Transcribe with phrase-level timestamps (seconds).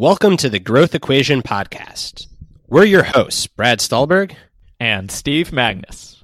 [0.00, 2.26] Welcome to the Growth Equation Podcast.
[2.68, 4.34] We're your hosts, Brad Stulberg
[4.80, 6.16] and Steve Magness.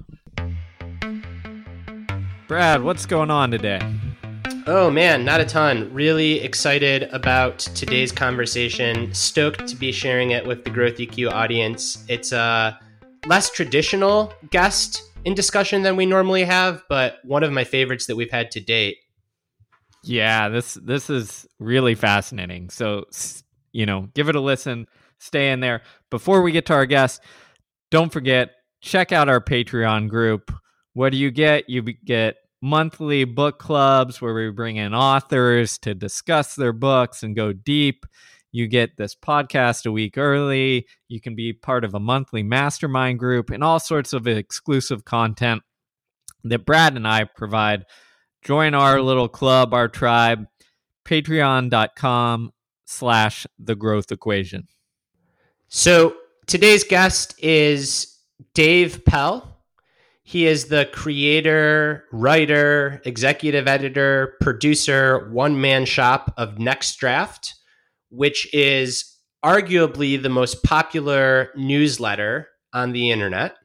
[2.47, 3.79] Brad, what's going on today?
[4.65, 5.93] Oh man, not a ton.
[5.93, 9.13] Really excited about today's conversation.
[9.13, 12.03] Stoked to be sharing it with the Growth EQ audience.
[12.09, 12.79] It's a
[13.27, 18.15] less traditional guest in discussion than we normally have, but one of my favorites that
[18.15, 18.97] we've had to date.
[20.01, 22.71] Yeah, this this is really fascinating.
[22.71, 23.05] So
[23.71, 24.87] you know, give it a listen,
[25.19, 25.81] stay in there.
[26.09, 27.21] Before we get to our guest,
[27.91, 30.51] don't forget, check out our Patreon group.
[30.93, 31.69] What do you get?
[31.69, 37.35] You get monthly book clubs where we bring in authors to discuss their books and
[37.35, 38.05] go deep.
[38.51, 40.87] You get this podcast a week early.
[41.07, 45.61] You can be part of a monthly mastermind group and all sorts of exclusive content
[46.43, 47.85] that Brad and I provide.
[48.43, 50.45] Join our little club, our tribe,
[51.05, 52.51] patreon.com
[52.87, 54.67] slash the growth equation.
[55.67, 56.15] So
[56.47, 58.17] today's guest is
[58.53, 59.57] Dave Pell.
[60.23, 67.55] He is the creator, writer, executive editor, producer, one man shop of Next Draft,
[68.09, 73.55] which is arguably the most popular newsletter on the internet.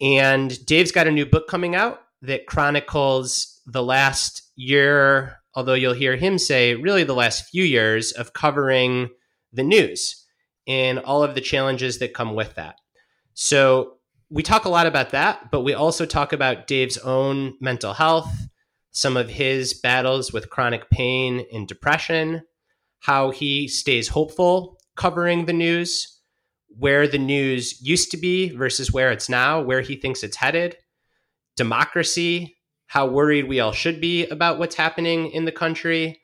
[0.00, 5.94] And Dave's got a new book coming out that chronicles the last year although you'll
[5.94, 9.08] hear him say really the last few years of covering
[9.52, 10.24] the news
[10.68, 12.76] and all of the challenges that come with that.
[13.34, 13.94] So
[14.28, 18.30] we talk a lot about that, but we also talk about Dave's own mental health,
[18.90, 22.42] some of his battles with chronic pain and depression,
[23.00, 26.20] how he stays hopeful covering the news,
[26.68, 30.76] where the news used to be versus where it's now, where he thinks it's headed,
[31.56, 32.55] democracy,
[32.86, 36.20] how worried we all should be about what's happening in the country,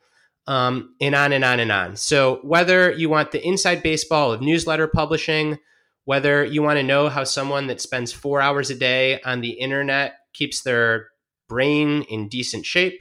[0.46, 1.96] um, and on and on and on.
[1.96, 5.58] So, whether you want the inside baseball of newsletter publishing,
[6.04, 9.50] whether you want to know how someone that spends four hours a day on the
[9.50, 11.08] internet keeps their
[11.48, 13.00] brain in decent shape,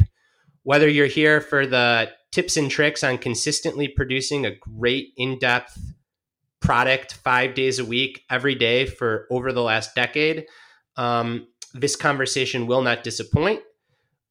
[0.63, 5.77] whether you're here for the tips and tricks on consistently producing a great in depth
[6.59, 10.45] product five days a week, every day for over the last decade,
[10.95, 13.61] um, this conversation will not disappoint.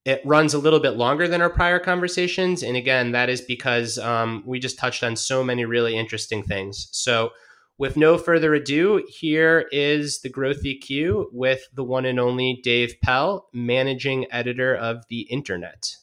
[0.05, 2.63] It runs a little bit longer than our prior conversations.
[2.63, 6.89] And again, that is because um, we just touched on so many really interesting things.
[6.93, 7.31] So,
[7.77, 12.95] with no further ado, here is the Growth EQ with the one and only Dave
[13.03, 15.97] Pell, managing editor of the internet.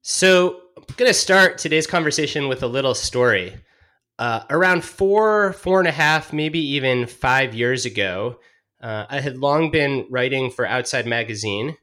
[0.00, 3.56] So, I'm going to start today's conversation with a little story.
[4.20, 8.38] Uh, around four, four and a half, maybe even five years ago,
[8.82, 11.78] uh, I had long been writing for Outside Magazine,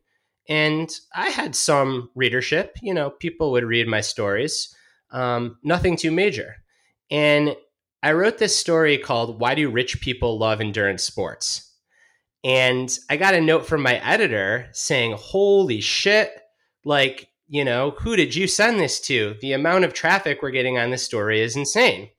[0.48, 2.78] and I had some readership.
[2.80, 4.72] You know, people would read my stories,
[5.09, 6.58] um, nothing too major.
[7.09, 7.56] And
[8.03, 11.74] I wrote this story called Why Do Rich People Love Endurance Sports?
[12.44, 16.40] And I got a note from my editor saying, Holy shit,
[16.86, 19.38] like, you know, who did you send this to?
[19.42, 22.09] The amount of traffic we're getting on this story is insane.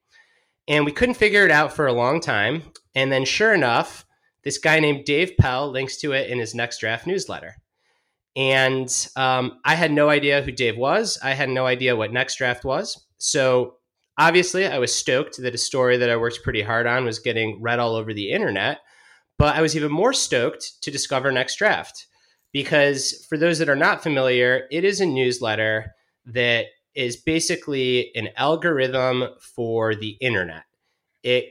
[0.68, 2.62] And we couldn't figure it out for a long time.
[2.94, 4.04] And then, sure enough,
[4.44, 7.56] this guy named Dave Pell links to it in his next draft newsletter.
[8.38, 11.18] And um, I had no idea who Dave was.
[11.24, 13.04] I had no idea what Next Draft was.
[13.16, 13.74] So
[14.16, 17.60] obviously, I was stoked that a story that I worked pretty hard on was getting
[17.60, 18.78] read all over the internet.
[19.38, 22.06] But I was even more stoked to discover Next Draft
[22.52, 25.94] because, for those that are not familiar, it is a newsletter
[26.26, 26.66] that
[26.98, 30.64] is basically an algorithm for the internet.
[31.22, 31.44] It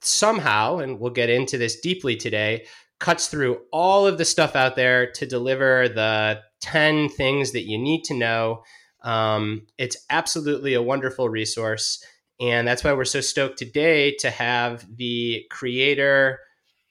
[0.00, 2.64] somehow, and we'll get into this deeply today,
[3.00, 7.76] cuts through all of the stuff out there to deliver the 10 things that you
[7.76, 8.62] need to know.
[9.02, 12.00] Um, it's absolutely a wonderful resource.
[12.40, 16.38] And that's why we're so stoked today to have the creator,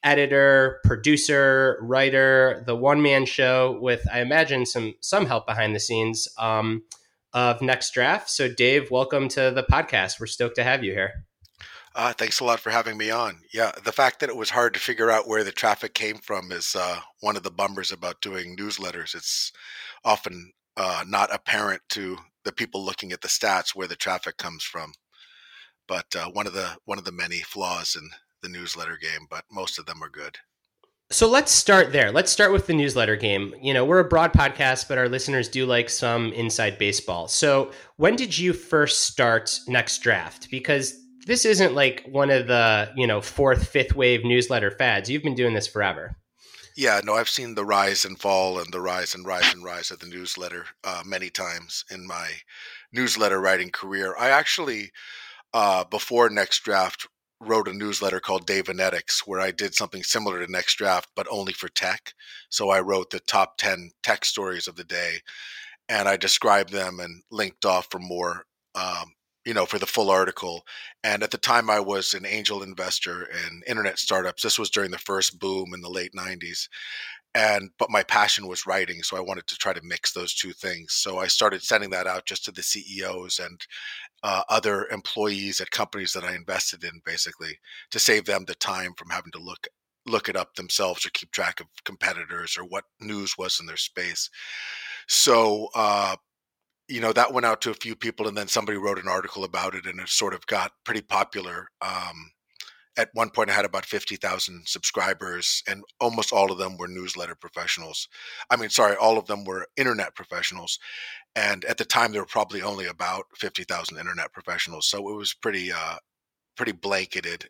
[0.02, 5.80] editor, producer, writer, the one man show with, I imagine, some some help behind the
[5.80, 6.28] scenes.
[6.38, 6.82] Um,
[7.34, 8.30] of Next Draft.
[8.30, 10.20] So, Dave, welcome to the podcast.
[10.20, 11.26] We're stoked to have you here.
[11.96, 13.40] Uh, thanks a lot for having me on.
[13.52, 16.50] Yeah, the fact that it was hard to figure out where the traffic came from
[16.50, 19.14] is uh, one of the bummers about doing newsletters.
[19.14, 19.52] It's
[20.04, 24.64] often uh, not apparent to the people looking at the stats where the traffic comes
[24.64, 24.92] from.
[25.86, 28.08] But uh, one of the one of the many flaws in
[28.42, 30.38] the newsletter game, but most of them are good.
[31.14, 32.10] So let's start there.
[32.10, 33.54] Let's start with the newsletter game.
[33.62, 37.28] You know, we're a broad podcast, but our listeners do like some inside baseball.
[37.28, 40.50] So when did you first start Next Draft?
[40.50, 45.08] Because this isn't like one of the, you know, fourth, fifth wave newsletter fads.
[45.08, 46.16] You've been doing this forever.
[46.76, 49.92] Yeah, no, I've seen the rise and fall and the rise and rise and rise
[49.92, 52.28] of the newsletter uh, many times in my
[52.92, 54.16] newsletter writing career.
[54.18, 54.90] I actually,
[55.52, 57.06] uh, before Next Draft,
[57.46, 61.52] wrote a newsletter called Davenetics where I did something similar to Next Draft, but only
[61.52, 62.14] for tech.
[62.48, 65.20] So I wrote the top 10 tech stories of the day
[65.88, 69.12] and I described them and linked off for more um,
[69.44, 70.64] you know, for the full article.
[71.02, 74.42] And at the time, I was an angel investor in internet startups.
[74.42, 76.68] This was during the first boom in the late 90s.
[77.34, 79.02] And, but my passion was writing.
[79.02, 80.92] So I wanted to try to mix those two things.
[80.94, 83.60] So I started sending that out just to the CEOs and
[84.24, 87.58] uh, other employees at companies that I invested in, basically,
[87.90, 89.68] to save them the time from having to look
[90.06, 93.76] look it up themselves or keep track of competitors or what news was in their
[93.76, 94.28] space.
[95.08, 96.16] So uh,
[96.88, 99.44] you know that went out to a few people and then somebody wrote an article
[99.44, 102.30] about it and it sort of got pretty popular um,
[102.96, 107.34] at one point i had about 50000 subscribers and almost all of them were newsletter
[107.34, 108.08] professionals
[108.50, 110.78] i mean sorry all of them were internet professionals
[111.36, 115.34] and at the time there were probably only about 50000 internet professionals so it was
[115.34, 115.96] pretty uh,
[116.56, 117.48] pretty blanketed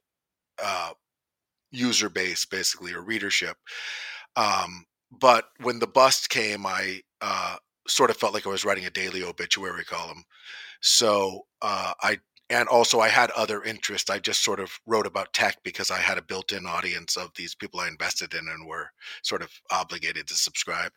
[0.62, 0.92] uh,
[1.70, 3.56] user base basically or readership
[4.36, 7.56] um, but when the bust came i uh,
[7.88, 10.24] sort of felt like I was writing a daily obituary column.
[10.80, 12.18] So uh, I
[12.50, 14.10] and also I had other interests.
[14.10, 17.54] I just sort of wrote about tech because I had a built-in audience of these
[17.54, 18.90] people I invested in and were
[19.22, 20.92] sort of obligated to subscribe.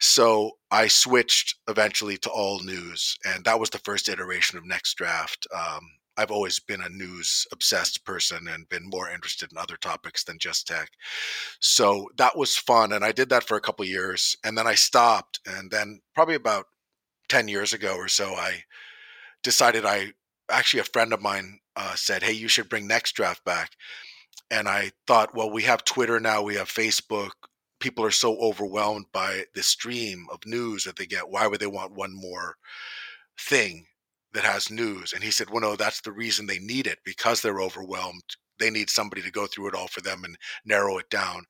[0.00, 4.94] So I switched eventually to all news, and that was the first iteration of Next
[4.94, 5.46] Draft.
[5.54, 5.82] Um,
[6.18, 10.38] I've always been a news obsessed person and been more interested in other topics than
[10.40, 10.90] just tech.
[11.60, 12.92] So that was fun.
[12.92, 15.38] And I did that for a couple years and then I stopped.
[15.46, 16.66] And then probably about
[17.28, 18.64] 10 years ago or so, I
[19.44, 20.12] decided I
[20.50, 23.72] actually, a friend of mine uh, said, Hey, you should bring Next Draft back.
[24.50, 27.30] And I thought, well, we have Twitter now, we have Facebook.
[27.80, 31.28] People are so overwhelmed by the stream of news that they get.
[31.28, 32.56] Why would they want one more
[33.38, 33.86] thing?
[34.32, 35.12] that has news.
[35.12, 38.22] And he said, well, no, that's the reason they need it because they're overwhelmed.
[38.58, 41.44] They need somebody to go through it all for them and narrow it down.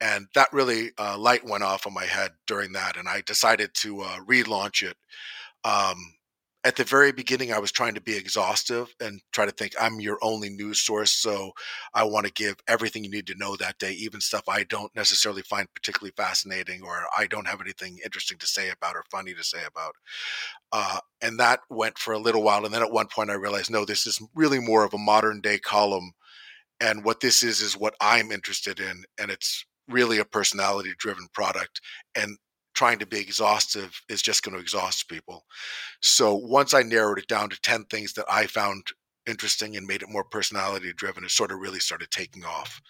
[0.00, 2.96] And that really uh, light went off on my head during that.
[2.96, 4.96] And I decided to uh, relaunch it.
[5.64, 5.96] Um,
[6.66, 10.00] at the very beginning, I was trying to be exhaustive and try to think I'm
[10.00, 11.12] your only news source.
[11.12, 11.52] So
[11.94, 14.94] I want to give everything you need to know that day, even stuff I don't
[14.96, 19.32] necessarily find particularly fascinating or I don't have anything interesting to say about or funny
[19.34, 19.94] to say about.
[20.72, 22.64] Uh, and that went for a little while.
[22.64, 25.40] And then at one point, I realized, no, this is really more of a modern
[25.40, 26.14] day column.
[26.80, 29.04] And what this is, is what I'm interested in.
[29.20, 31.80] And it's really a personality driven product.
[32.16, 32.38] And
[32.76, 35.44] trying to be exhaustive is just going to exhaust people.
[36.00, 38.84] So once I narrowed it down to 10 things that I found
[39.26, 42.80] interesting and made it more personality driven, it sort of really started taking off.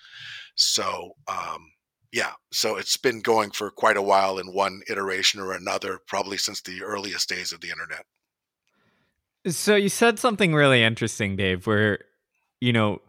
[0.56, 1.70] So, um,
[2.12, 6.36] yeah, so it's been going for quite a while in one iteration or another, probably
[6.36, 8.04] since the earliest days of the internet.
[9.46, 12.00] So you said something really interesting, Dave, where,
[12.60, 13.00] you know,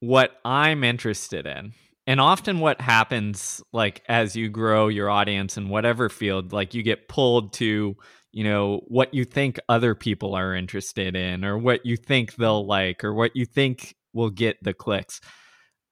[0.00, 1.72] what I'm interested in
[2.06, 6.82] and often what happens like as you grow your audience in whatever field like you
[6.82, 7.96] get pulled to
[8.32, 12.66] you know what you think other people are interested in or what you think they'll
[12.66, 15.20] like or what you think will get the clicks.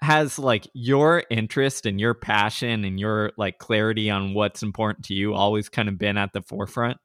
[0.01, 5.15] Has like your interest and your passion and your like clarity on what's important to
[5.15, 6.99] you always kind of been at the forefront?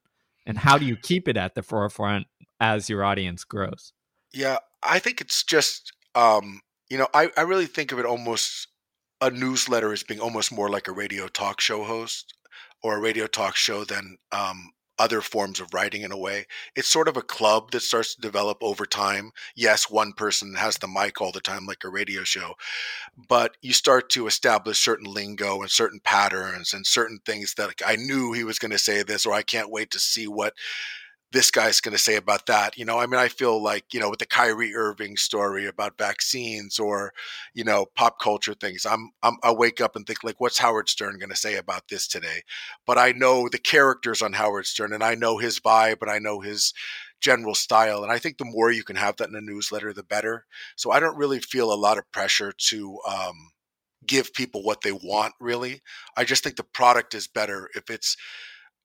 [0.46, 2.28] And how do you keep it at the forefront
[2.60, 3.94] as your audience grows?
[4.32, 8.68] Yeah i think it's just um you know i, I really think of it almost
[9.24, 12.34] a newsletter as being almost more like a radio talk show host
[12.84, 16.46] or a radio talk show than um, other forms of writing in a way.
[16.76, 19.32] It's sort of a club that starts to develop over time.
[19.56, 22.56] Yes, one person has the mic all the time, like a radio show,
[23.30, 27.82] but you start to establish certain lingo and certain patterns and certain things that like,
[27.86, 30.54] I knew he was going to say this, or I can't wait to see what
[31.34, 32.78] this guy's going to say about that.
[32.78, 35.98] You know, I mean, I feel like, you know, with the Kyrie Irving story about
[35.98, 37.12] vaccines or,
[37.56, 40.88] you know, pop culture things, I'm, I'm I wake up and think like, what's Howard
[40.90, 42.44] Stern going to say about this today?
[42.86, 46.20] But I know the characters on Howard Stern and I know his vibe and I
[46.20, 46.72] know his
[47.20, 48.04] general style.
[48.04, 50.46] And I think the more you can have that in a newsletter, the better.
[50.76, 53.50] So I don't really feel a lot of pressure to, um,
[54.06, 55.82] give people what they want really.
[56.18, 58.18] I just think the product is better if it's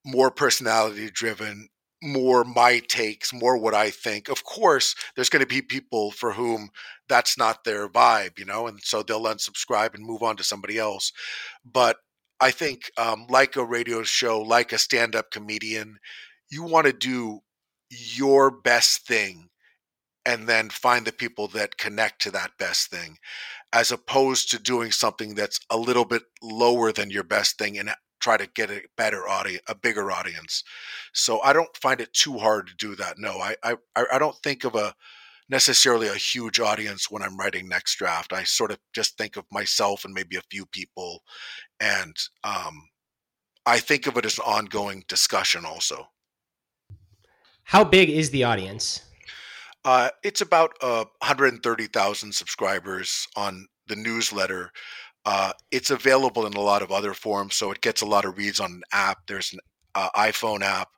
[0.05, 1.69] more personality driven
[2.03, 4.29] more my takes, more what I think.
[4.29, 6.71] Of course, there's going to be people for whom
[7.09, 10.79] that's not their vibe, you know, and so they'll unsubscribe and move on to somebody
[10.79, 11.13] else.
[11.65, 11.97] But
[12.41, 15.99] I think, um, like a radio show, like a stand up comedian,
[16.51, 17.41] you want to do
[17.91, 19.49] your best thing
[20.27, 23.17] and then find the people that connect to that best thing
[23.73, 27.91] as opposed to doing something that's a little bit lower than your best thing and
[28.21, 30.65] try to get a better audience a bigger audience.
[31.13, 33.39] So i don't find it too hard to do that no.
[33.39, 33.77] I i,
[34.13, 34.95] I don't think of a
[35.51, 38.33] necessarily a huge audience when i'm writing next draft.
[38.33, 41.23] I sort of just think of myself and maybe a few people
[41.81, 42.89] and um,
[43.67, 46.09] i think of it as an ongoing discussion also.
[47.69, 49.03] How big is the audience?
[49.85, 54.73] Uh, it's about uh, 130,000 subscribers on the newsletter.
[55.31, 58.39] Uh, it's available in a lot of other forms, so it gets a lot of
[58.39, 59.19] reads on an app.
[59.27, 59.59] There's an
[59.95, 60.89] uh, iPhone app.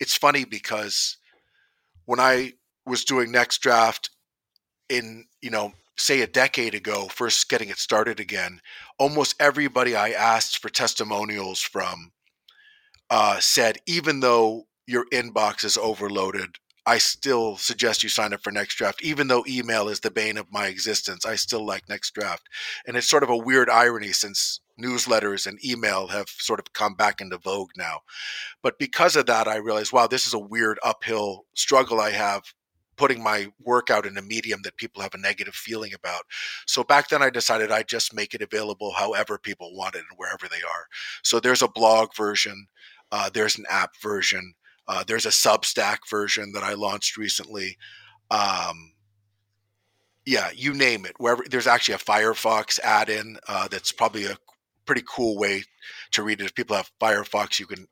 [0.00, 1.18] It's funny because
[2.04, 4.10] when I was doing Next Draft
[4.88, 8.60] in, you know, say a decade ago, first getting it started again,
[8.98, 12.10] almost everybody I asked for testimonials from
[13.08, 18.52] uh, said, even though your inbox is overloaded I still suggest you sign up for
[18.52, 21.26] Next Draft, even though email is the bane of my existence.
[21.26, 22.48] I still like Next Draft.
[22.86, 26.94] And it's sort of a weird irony since newsletters and email have sort of come
[26.94, 28.00] back into vogue now.
[28.62, 32.42] But because of that, I realized, wow, this is a weird uphill struggle I have
[32.96, 36.22] putting my work out in a medium that people have a negative feeling about.
[36.66, 40.16] So back then I decided I'd just make it available however people want it and
[40.18, 40.86] wherever they are.
[41.22, 42.68] So there's a blog version,
[43.12, 44.54] uh, there's an app version.
[44.88, 47.76] Uh, there's a Substack version that I launched recently.
[48.30, 48.92] Um,
[50.24, 51.14] yeah, you name it.
[51.18, 54.36] Wherever there's actually a Firefox add-in uh, that's probably a
[54.84, 55.64] pretty cool way
[56.12, 56.46] to read it.
[56.46, 57.86] If people have Firefox, you can.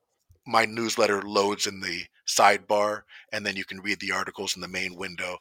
[0.46, 4.68] My newsletter loads in the sidebar, and then you can read the articles in the
[4.68, 5.38] main window.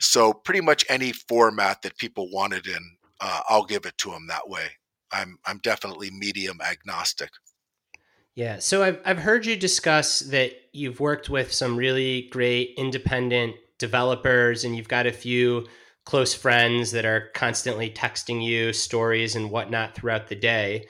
[0.00, 4.10] So pretty much any format that people want it in, uh, I'll give it to
[4.10, 4.66] them that way.
[5.12, 7.30] I'm I'm definitely medium agnostic.
[8.40, 8.58] Yeah.
[8.58, 14.64] So I've, I've heard you discuss that you've worked with some really great independent developers
[14.64, 15.66] and you've got a few
[16.06, 20.86] close friends that are constantly texting you stories and whatnot throughout the day.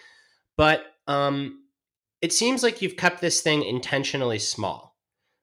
[0.57, 1.65] But um,
[2.23, 4.97] it seems like you've kept this thing intentionally small.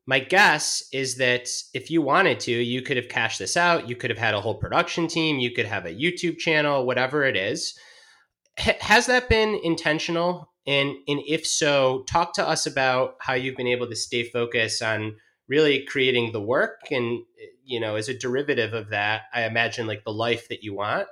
[0.05, 3.89] My guess is that if you wanted to, you could have cashed this out.
[3.89, 5.39] You could have had a whole production team.
[5.39, 7.77] You could have a YouTube channel, whatever it is.
[8.57, 13.57] H- has that been intentional and and if so, talk to us about how you've
[13.57, 15.15] been able to stay focused on
[15.47, 17.23] really creating the work and
[17.63, 21.07] you know as a derivative of that i imagine like the life that you want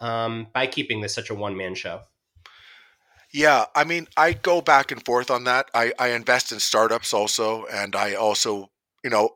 [0.00, 2.00] um, by keeping this such a one-man show.
[3.32, 5.70] Yeah i mean i go back and forth on that.
[5.74, 8.70] I, I invest in startups also and i also
[9.04, 9.30] you know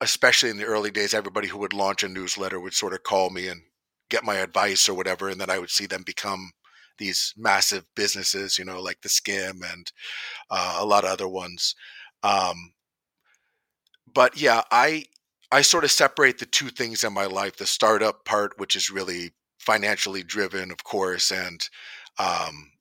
[0.00, 3.30] especially in the early days everybody who would launch a newsletter would sort of call
[3.30, 3.62] me and
[4.10, 6.52] get my advice or whatever and then i would see them become
[6.98, 9.90] these massive businesses, you know, like the Skimm and
[10.50, 11.74] uh, a lot of other ones.
[12.22, 12.72] Um,
[14.12, 15.04] but yeah, I
[15.50, 18.90] I sort of separate the two things in my life: the startup part, which is
[18.90, 21.68] really financially driven, of course, and
[22.18, 22.72] um,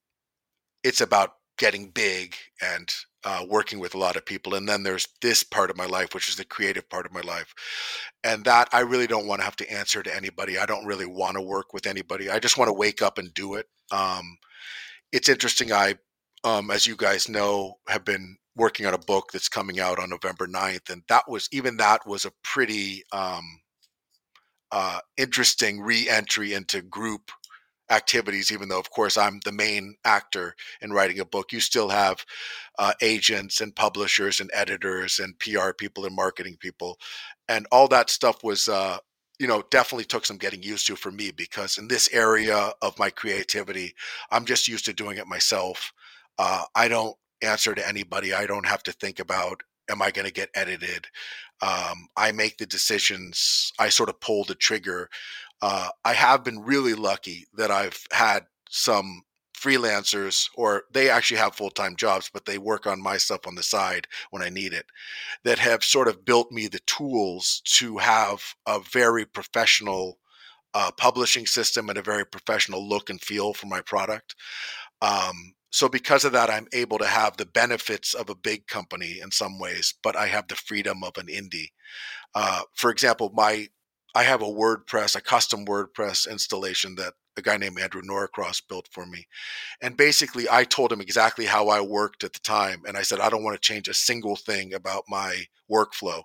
[0.84, 4.56] it's about getting big and uh, working with a lot of people.
[4.56, 7.22] And then there's this part of my life, which is the creative part of my
[7.22, 7.54] life.
[8.24, 10.58] And that I really don't want to have to answer to anybody.
[10.58, 12.30] I don't really want to work with anybody.
[12.30, 13.68] I just want to wake up and do it.
[13.92, 14.38] Um,
[15.12, 15.72] it's interesting.
[15.72, 15.96] I,
[16.44, 20.10] um, as you guys know, have been working on a book that's coming out on
[20.10, 20.90] November 9th.
[20.90, 23.44] And that was, even that was a pretty um,
[24.72, 27.32] uh, interesting re entry into group
[27.90, 31.52] activities, even though, of course, I'm the main actor in writing a book.
[31.52, 32.26] You still have
[32.80, 36.98] uh, agents and publishers and editors and PR people and marketing people.
[37.48, 38.98] And all that stuff was, uh,
[39.40, 42.98] you know, definitely took some getting used to for me because in this area of
[43.00, 43.94] my creativity,
[44.32, 45.94] I'm just used to doing it myself.
[46.38, 48.34] Uh, I don't answer to anybody.
[48.34, 51.08] I don't have to think about, am I going to get edited?
[51.62, 53.72] Um, I make the decisions.
[53.80, 55.10] I sort of pull the trigger
[55.62, 59.24] uh, I have been really lucky that I've had some
[59.58, 63.64] freelancers or they actually have full-time jobs but they work on my stuff on the
[63.64, 64.86] side when i need it
[65.44, 70.20] that have sort of built me the tools to have a very professional
[70.74, 74.36] uh, publishing system and a very professional look and feel for my product.
[75.02, 79.20] Um, so because of that i'm able to have the benefits of a big company
[79.22, 81.68] in some ways but i have the freedom of an indie.
[82.36, 83.68] Uh, for example my
[84.18, 88.88] I have a WordPress, a custom WordPress installation that a guy named Andrew Norcross built
[88.90, 89.28] for me.
[89.80, 92.82] And basically, I told him exactly how I worked at the time.
[92.88, 96.24] And I said, I don't want to change a single thing about my workflow.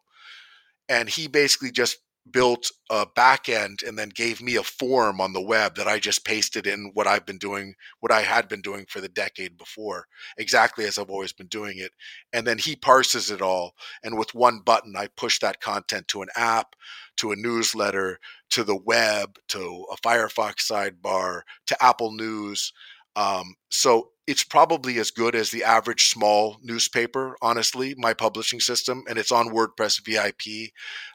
[0.88, 1.98] And he basically just
[2.30, 5.98] built a back end and then gave me a form on the web that I
[5.98, 9.58] just pasted in what I've been doing, what I had been doing for the decade
[9.58, 10.06] before,
[10.38, 11.92] exactly as I've always been doing it.
[12.32, 13.74] And then he parses it all.
[14.04, 16.76] And with one button, I push that content to an app,
[17.22, 18.18] to a newsletter,
[18.50, 22.72] to the web, to a Firefox sidebar, to Apple News.
[23.14, 29.04] Um, so it's probably as good as the average small newspaper, honestly, my publishing system,
[29.08, 30.72] and it's on WordPress VIP.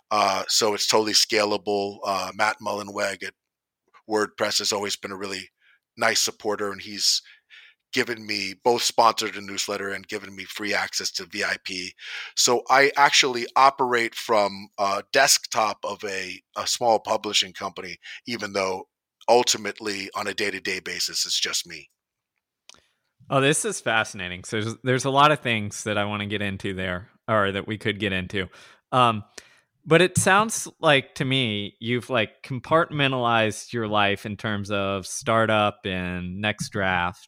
[0.10, 1.98] Uh, so it's totally scalable.
[2.06, 3.34] Uh, Matt Mullenweg at
[4.10, 5.50] WordPress has always been a really
[5.98, 7.22] nice supporter, and he's
[7.94, 11.94] given me both sponsored a newsletter and given me free access to VIP.
[12.36, 18.88] So I actually operate from a desktop of a, a small publishing company, even though
[19.30, 21.90] ultimately on a day to day basis, it's just me.
[23.30, 24.44] Oh, this is fascinating.
[24.44, 27.52] So there's, there's a lot of things that I want to get into there, or
[27.52, 28.48] that we could get into.
[28.92, 29.24] Um,
[29.86, 35.80] but it sounds like to me you've like compartmentalized your life in terms of startup
[35.86, 37.28] and next draft.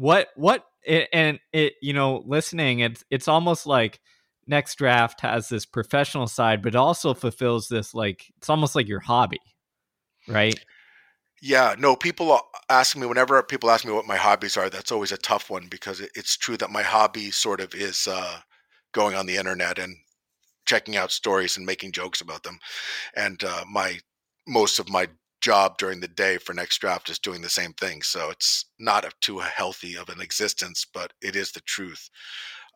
[0.00, 4.00] What what it, and it you know listening it's it's almost like
[4.46, 9.00] next draft has this professional side, but also fulfills this like it's almost like your
[9.00, 9.42] hobby,
[10.26, 10.58] right?
[11.42, 12.40] Yeah, no, people
[12.70, 15.66] ask me whenever people ask me what my hobbies are, that's always a tough one
[15.66, 18.38] because it's true that my hobby sort of is uh,
[18.92, 19.96] going on the internet and
[20.64, 22.58] checking out stories and making jokes about them.
[23.14, 23.98] And uh, my
[24.48, 25.08] most of my
[25.40, 28.02] job during the day for next draft is doing the same thing.
[28.02, 32.10] So it's not a, too healthy of an existence, but it is the truth.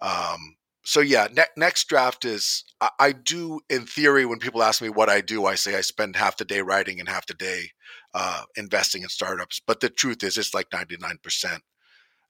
[0.01, 4.83] Um, so yeah, ne- next draft is I, I, do in theory when people ask
[4.83, 7.35] me what I do, I say I spend half the day writing and half the
[7.35, 7.71] day
[8.13, 9.61] uh, investing in startups.
[9.67, 11.63] But the truth is, it's like ninety nine percent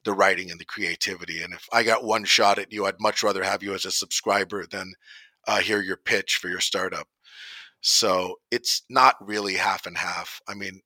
[0.05, 1.43] the writing and the creativity.
[1.43, 3.91] And if I got one shot at you, I'd much rather have you as a
[3.91, 4.93] subscriber than
[5.47, 7.09] uh, hear your pitch for your startup.
[7.87, 10.41] So it's not really half and half.
[10.49, 10.81] I mean,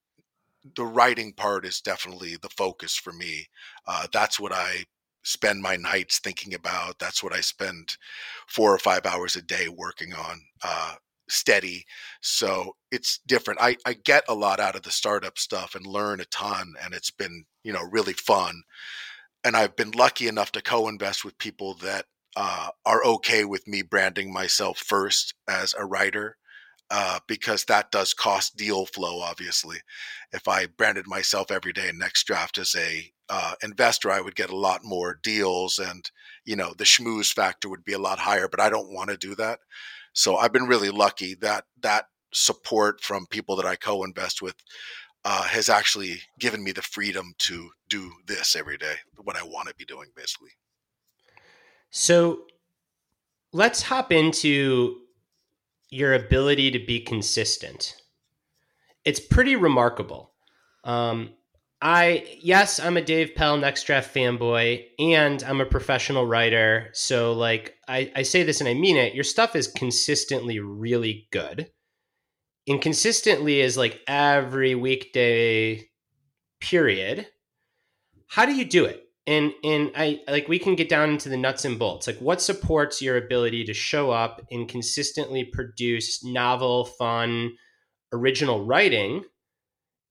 [0.74, 3.46] the writing part is definitely the focus for me.
[3.86, 4.84] Uh, that's what I
[5.22, 6.98] spend my nights thinking about.
[6.98, 7.96] That's what I spend
[8.48, 10.40] four or five hours a day working on.
[10.64, 10.94] Uh,
[11.28, 11.84] steady.
[12.20, 13.60] So it's different.
[13.62, 16.92] I, I get a lot out of the startup stuff and learn a ton, and
[16.94, 18.62] it's been, you know, really fun.
[19.44, 22.06] And I've been lucky enough to co invest with people that
[22.36, 26.36] uh, are okay with me branding myself first as a writer
[26.90, 29.20] uh, because that does cost deal flow.
[29.20, 29.78] Obviously,
[30.32, 34.34] if I branded myself every day in Next Draft as a uh, investor, I would
[34.34, 36.10] get a lot more deals, and
[36.44, 38.48] you know the schmooze factor would be a lot higher.
[38.48, 39.60] But I don't want to do that,
[40.12, 44.56] so I've been really lucky that that support from people that I co-invest with
[45.24, 49.68] uh, has actually given me the freedom to do this every day, what I want
[49.68, 50.50] to be doing, basically.
[51.90, 52.40] So
[53.52, 55.00] let's hop into
[55.90, 57.96] your ability to be consistent.
[59.04, 60.32] It's pretty remarkable.
[60.84, 61.30] Um,
[61.80, 66.88] I yes, I'm a Dave Pell Next Draft fanboy, and I'm a professional writer.
[66.92, 69.14] So like I, I say this and I mean it.
[69.14, 71.70] Your stuff is consistently really good.
[72.66, 75.88] And consistently is like every weekday
[76.60, 77.28] period.
[78.26, 79.07] How do you do it?
[79.28, 82.06] And and i like we can get down into the nuts and bolts.
[82.06, 87.52] Like what supports your ability to show up and consistently produce novel fun
[88.12, 89.22] original writing?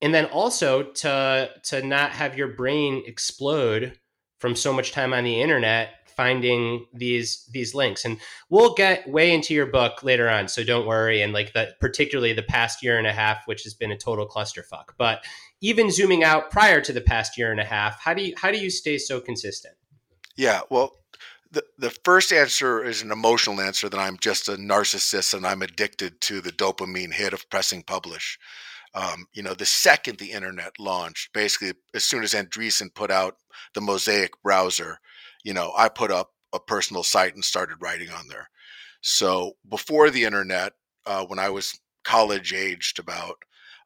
[0.02, 4.00] And then also to to not have your brain explode
[4.40, 8.04] from so much time on the internet finding these these links.
[8.04, 8.18] And
[8.50, 11.22] we'll get way into your book later on so don't worry.
[11.22, 14.28] And like that particularly the past year and a half which has been a total
[14.28, 14.90] clusterfuck.
[14.98, 15.24] But
[15.62, 18.52] even zooming out prior to the past year and a half how do you how
[18.52, 19.76] do you stay so consistent?
[20.36, 20.98] Yeah well
[21.52, 25.62] the, the first answer is an emotional answer that i'm just a narcissist and i'm
[25.62, 28.38] addicted to the dopamine hit of pressing publish.
[28.94, 33.38] Um, you know the second the internet launched basically as soon as andreessen put out
[33.74, 35.00] the mosaic browser
[35.48, 38.50] you know, I put up a personal site and started writing on there.
[39.00, 40.74] So before the internet,
[41.06, 43.38] uh, when I was college aged, about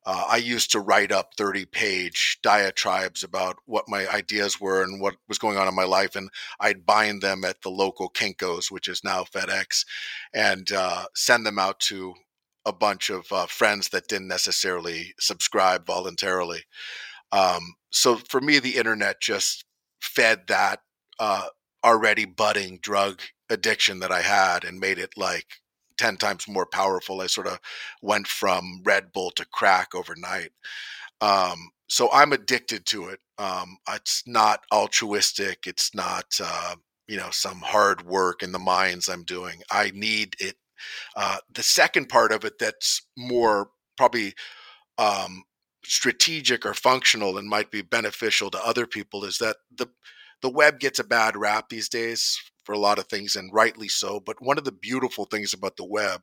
[0.04, 5.00] uh, I used to write up 30 page diatribes about what my ideas were and
[5.00, 6.16] what was going on in my life.
[6.16, 9.86] And I'd bind them at the local Kinko's, which is now FedEx,
[10.34, 12.16] and uh, send them out to
[12.66, 16.64] a bunch of uh, friends that didn't necessarily subscribe voluntarily.
[17.32, 19.64] Um, so for me, the internet just
[20.02, 20.80] fed that
[21.22, 21.48] uh,
[21.86, 25.48] already budding drug addiction that I had and made it like
[26.00, 27.22] 10 times more powerful.
[27.22, 27.60] I sort of
[28.04, 30.52] went from Red Bull to crack overnight.
[31.22, 33.20] Um, so I'm addicted to it.
[33.38, 35.68] Um, it's not altruistic.
[35.68, 36.76] It's not, uh,
[37.08, 39.62] you know, some hard work in the mines I'm doing.
[39.72, 40.56] I need it
[41.16, 44.34] Uh, the second part of it that's more probably
[44.98, 45.44] um,
[45.86, 49.88] strategic or functional and might be beneficial to other people is that the
[50.42, 53.88] the web gets a bad rap these days for a lot of things, and rightly
[53.88, 54.20] so.
[54.20, 56.22] But one of the beautiful things about the web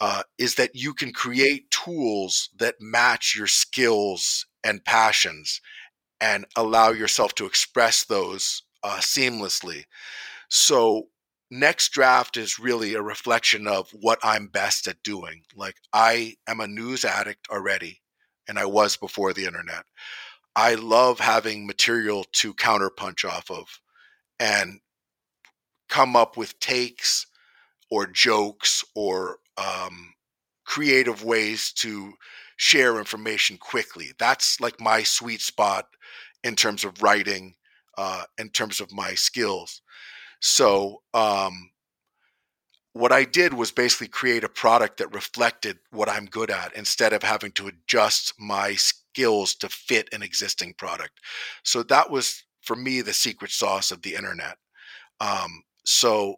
[0.00, 5.60] uh, is that you can create tools that match your skills and passions
[6.20, 9.84] and allow yourself to express those uh, seamlessly.
[10.50, 11.08] So,
[11.50, 15.42] next draft is really a reflection of what I'm best at doing.
[15.56, 18.02] Like, I am a news addict already,
[18.48, 19.84] and I was before the internet.
[20.58, 23.80] I love having material to counterpunch off of
[24.40, 24.80] and
[25.88, 27.28] come up with takes
[27.92, 30.14] or jokes or um,
[30.64, 32.14] creative ways to
[32.56, 34.10] share information quickly.
[34.18, 35.86] That's like my sweet spot
[36.42, 37.54] in terms of writing,
[37.96, 39.80] uh, in terms of my skills.
[40.40, 41.70] So, um,
[42.94, 47.12] what I did was basically create a product that reflected what I'm good at instead
[47.12, 48.74] of having to adjust my
[49.18, 51.18] skills to fit an existing product.
[51.64, 54.58] So that was for me the secret sauce of the internet.
[55.20, 56.36] Um, so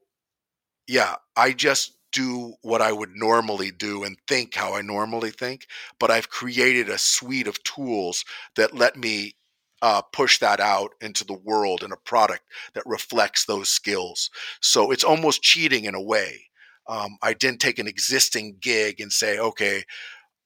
[0.89, 5.67] yeah, I just do what I would normally do and think how I normally think,
[5.99, 8.25] but I've created a suite of tools
[8.57, 9.35] that let me
[9.83, 12.43] uh, push that out into the world in a product
[12.75, 14.31] that reflects those skills.
[14.61, 16.41] So it's almost cheating in a way.
[16.89, 19.85] Um, I didn't take an existing gig and say, okay,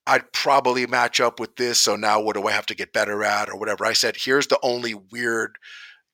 [0.07, 1.81] I'd probably match up with this.
[1.81, 3.85] So now what do I have to get better at or whatever?
[3.85, 5.57] I said, here's the only weird,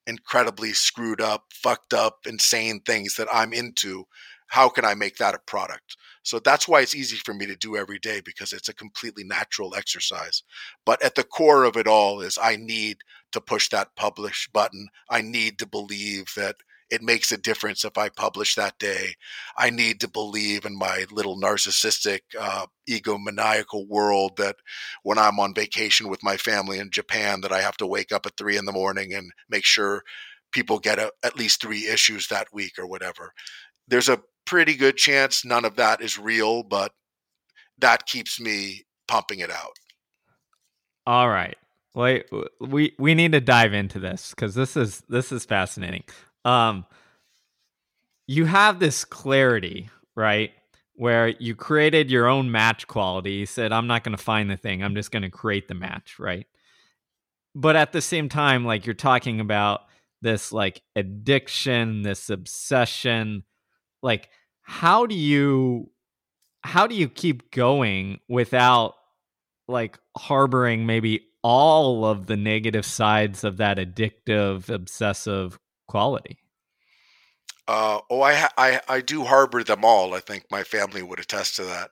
[0.06, 4.06] incredibly screwed up, fucked up, insane things that I'm into
[4.50, 5.96] how can I make that a product?
[6.24, 9.22] So that's why it's easy for me to do every day because it's a completely
[9.22, 10.42] natural exercise.
[10.84, 12.98] But at the core of it all is I need
[13.30, 14.88] to push that publish button.
[15.08, 16.56] I need to believe that
[16.90, 19.14] it makes a difference if I publish that day.
[19.56, 24.56] I need to believe in my little narcissistic, uh, egomaniacal world that
[25.02, 28.26] when I'm on vacation with my family in Japan, that I have to wake up
[28.26, 30.02] at three in the morning and make sure
[30.52, 33.32] people get a, at least three issues that week or whatever.
[33.86, 36.92] There's a pretty good chance none of that is real, but
[37.78, 39.78] that keeps me pumping it out.
[41.06, 41.56] All right.
[41.94, 42.26] Wait,
[42.60, 46.04] we we need to dive into this because this is this is fascinating.
[46.44, 46.86] Um,
[48.26, 50.52] you have this clarity, right?
[50.94, 53.32] Where you created your own match quality.
[53.32, 54.82] You said, "I'm not going to find the thing.
[54.82, 56.46] I'm just going to create the match," right?
[57.54, 59.82] But at the same time, like you're talking about
[60.22, 63.44] this like addiction, this obsession,
[64.02, 64.28] like
[64.62, 65.90] how do you
[66.62, 68.94] how do you keep going without
[69.66, 75.58] like harboring maybe all of the negative sides of that addictive obsessive
[75.90, 76.38] quality.
[77.68, 81.56] Uh, oh I, I i do harbor them all i think my family would attest
[81.56, 81.90] to that.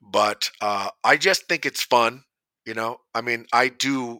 [0.00, 2.24] But uh, i just think it's fun
[2.66, 2.98] you know?
[3.14, 4.18] I mean i do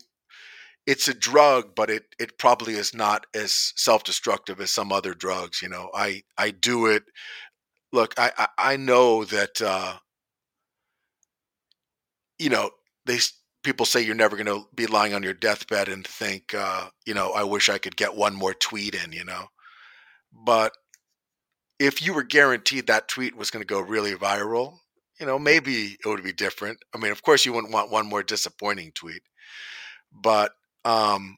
[0.86, 5.62] it's a drug but it it probably is not as self-destructive as some other drugs
[5.62, 5.90] you know?
[5.94, 7.04] I i do it
[7.94, 9.94] look, I I, I know that uh,
[12.38, 12.70] you know
[13.06, 13.18] they
[13.64, 17.14] people say you're never going to be lying on your deathbed and think, uh, you
[17.14, 19.46] know, I wish I could get one more tweet in, you know,
[20.32, 20.72] but
[21.80, 24.78] if you were guaranteed that tweet was going to go really viral,
[25.18, 26.78] you know, maybe it would be different.
[26.94, 29.22] I mean, of course, you wouldn't want one more disappointing tweet,
[30.12, 30.52] but
[30.84, 31.36] um,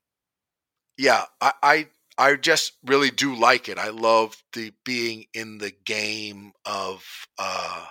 [0.98, 1.86] yeah, I, I
[2.18, 3.78] I just really do like it.
[3.78, 7.04] I love the being in the game of
[7.38, 7.84] uh,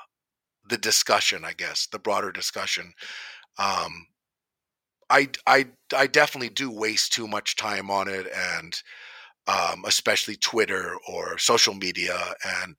[0.67, 1.45] the discussion.
[1.45, 2.93] I guess the broader discussion.
[3.59, 4.07] Um,
[5.09, 8.81] I I I definitely do waste too much time on it, and
[9.47, 12.75] um, especially Twitter or social media, and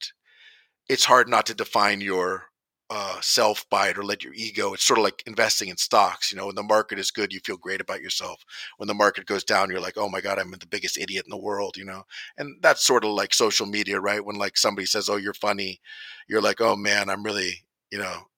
[0.89, 2.45] it's hard not to define your
[2.91, 4.73] uh, self by it or let your ego.
[4.73, 6.31] It's sort of like investing in stocks.
[6.31, 8.45] You know, when the market is good, you feel great about yourself.
[8.77, 11.31] When the market goes down, you're like, oh my God, I'm the biggest idiot in
[11.31, 12.05] the world, you know?
[12.39, 14.25] And that's sort of like social media, right?
[14.25, 15.81] When like somebody says, oh, you're funny,
[16.29, 18.29] you're like, oh man, I'm really, you know,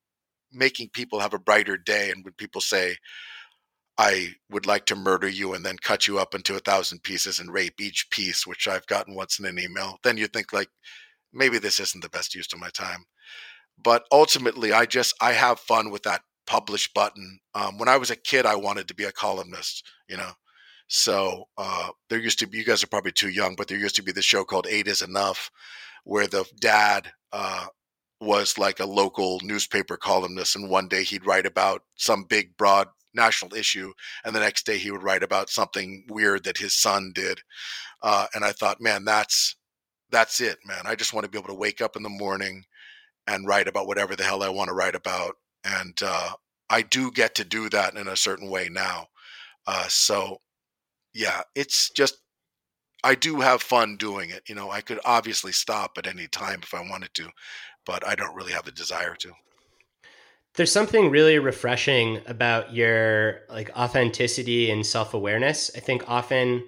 [0.52, 2.10] making people have a brighter day.
[2.10, 2.96] And when people say,
[3.98, 7.40] I would like to murder you and then cut you up into a thousand pieces
[7.40, 10.68] and rape each piece, which I've gotten once in an email, then you think like,
[11.32, 13.04] maybe this isn't the best use of my time.
[13.82, 17.40] But ultimately i just i have fun with that publish button.
[17.54, 20.32] Um, when i was a kid i wanted to be a columnist you know?
[20.88, 23.96] So uh, there used to be you guys are probably too young but there used
[23.96, 25.50] to be the show called eight is enough
[26.04, 27.66] where the dad uh,
[28.20, 32.88] was like a local newspaper columnist and one day he'd write about some big broad
[33.14, 33.92] national issue
[34.24, 37.40] and the next day he would write about something weird that his son did
[38.02, 39.56] uh, and i thought man that's
[40.10, 42.64] that's it man i just want to be able to wake up in the morning
[43.28, 45.36] and write about whatever the hell I want to write about.
[45.64, 46.30] And uh,
[46.70, 49.06] I do get to do that in a certain way now.
[49.66, 50.40] Uh, so,
[51.14, 52.16] yeah, it's just
[53.04, 54.42] I do have fun doing it.
[54.48, 57.28] You know, I could obviously stop at any time if I wanted to,
[57.86, 59.32] but I don't really have the desire to.
[60.58, 65.70] There's something really refreshing about your like authenticity and self-awareness.
[65.76, 66.64] I think often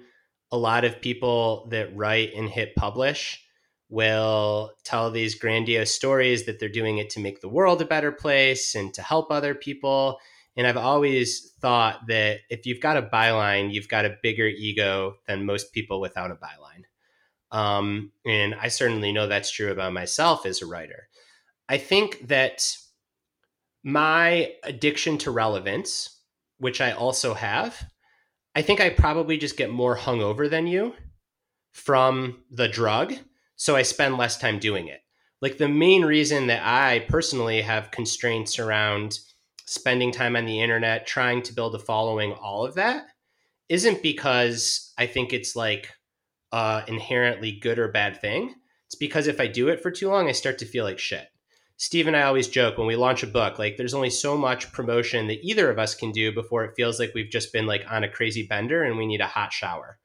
[0.49, 3.43] a lot of people that write and hit publish
[3.89, 8.13] will tell these grandiose stories that they're doing it to make the world a better
[8.13, 10.19] place and to help other people.
[10.55, 15.15] And I've always thought that if you've got a byline, you've got a bigger ego
[15.27, 16.85] than most people without a byline.
[17.51, 21.09] Um, and I certainly know that's true about myself as a writer.
[21.67, 22.63] I think that
[23.83, 26.21] my addiction to relevance,
[26.57, 27.89] which I also have,
[28.55, 30.93] I think I probably just get more hungover than you
[31.71, 33.15] from the drug
[33.61, 35.01] so I spend less time doing it.
[35.39, 39.19] Like the main reason that I personally have constraints around
[39.67, 43.05] spending time on the internet, trying to build a following, all of that,
[43.69, 45.93] isn't because I think it's like
[46.51, 48.55] uh, inherently good or bad thing.
[48.87, 51.27] It's because if I do it for too long, I start to feel like shit.
[51.81, 54.71] Steve and I always joke when we launch a book, like there's only so much
[54.71, 57.83] promotion that either of us can do before it feels like we've just been like
[57.89, 59.97] on a crazy bender and we need a hot shower.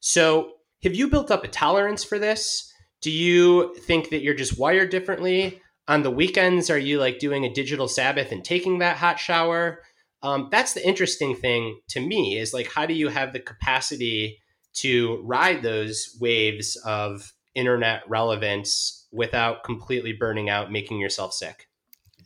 [0.00, 0.52] So,
[0.84, 2.72] have you built up a tolerance for this?
[3.00, 7.44] do you think that you're just wired differently on the weekends are you like doing
[7.44, 9.82] a digital sabbath and taking that hot shower
[10.22, 14.38] um, that's the interesting thing to me is like how do you have the capacity
[14.72, 21.68] to ride those waves of internet relevance without completely burning out making yourself sick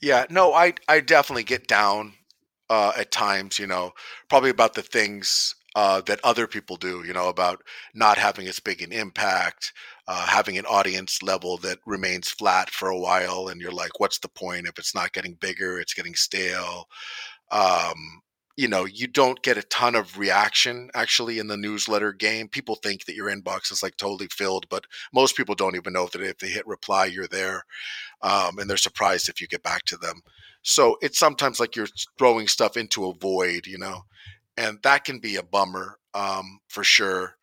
[0.00, 2.12] yeah no i i definitely get down
[2.70, 3.92] uh, at times you know
[4.28, 7.62] probably about the things uh, that other people do, you know, about
[7.94, 9.72] not having as big an impact,
[10.06, 14.18] uh, having an audience level that remains flat for a while, and you're like, what's
[14.18, 15.80] the point if it's not getting bigger?
[15.80, 16.88] It's getting stale.
[17.50, 18.22] Um,
[18.56, 22.48] you know, you don't get a ton of reaction actually in the newsletter game.
[22.48, 26.08] People think that your inbox is like totally filled, but most people don't even know
[26.12, 27.64] that if they hit reply, you're there,
[28.22, 30.22] um, and they're surprised if you get back to them.
[30.62, 31.88] So it's sometimes like you're
[32.18, 34.04] throwing stuff into a void, you know
[34.56, 37.36] and that can be a bummer um, for sure.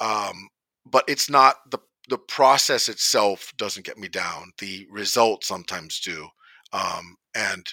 [0.00, 0.48] Um,
[0.84, 1.78] but it's not the
[2.08, 4.52] the process itself doesn't get me down.
[4.58, 6.28] The results sometimes do.
[6.72, 7.66] Um, and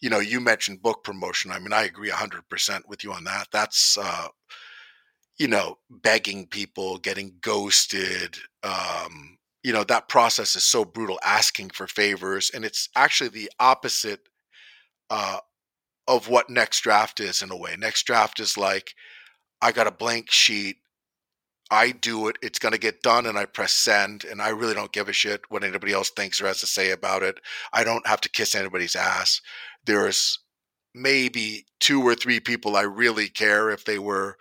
[0.00, 1.50] you know, you mentioned book promotion.
[1.50, 3.48] I mean, I agree hundred percent with you on that.
[3.52, 4.28] That's uh,
[5.38, 8.36] you know, begging people, getting ghosted.
[8.62, 11.18] Um, you know, that process is so brutal.
[11.24, 14.20] Asking for favors, and it's actually the opposite
[15.10, 15.38] uh,
[16.08, 17.76] of what next draft is in a way.
[17.78, 18.94] Next draft is like,
[19.62, 20.76] I got a blank sheet.
[21.70, 22.36] I do it.
[22.42, 24.24] It's going to get done, and I press send.
[24.24, 26.90] And I really don't give a shit what anybody else thinks or has to say
[26.90, 27.38] about it.
[27.72, 29.40] I don't have to kiss anybody's ass.
[29.84, 30.38] There's
[30.94, 34.36] maybe two or three people I really care if they were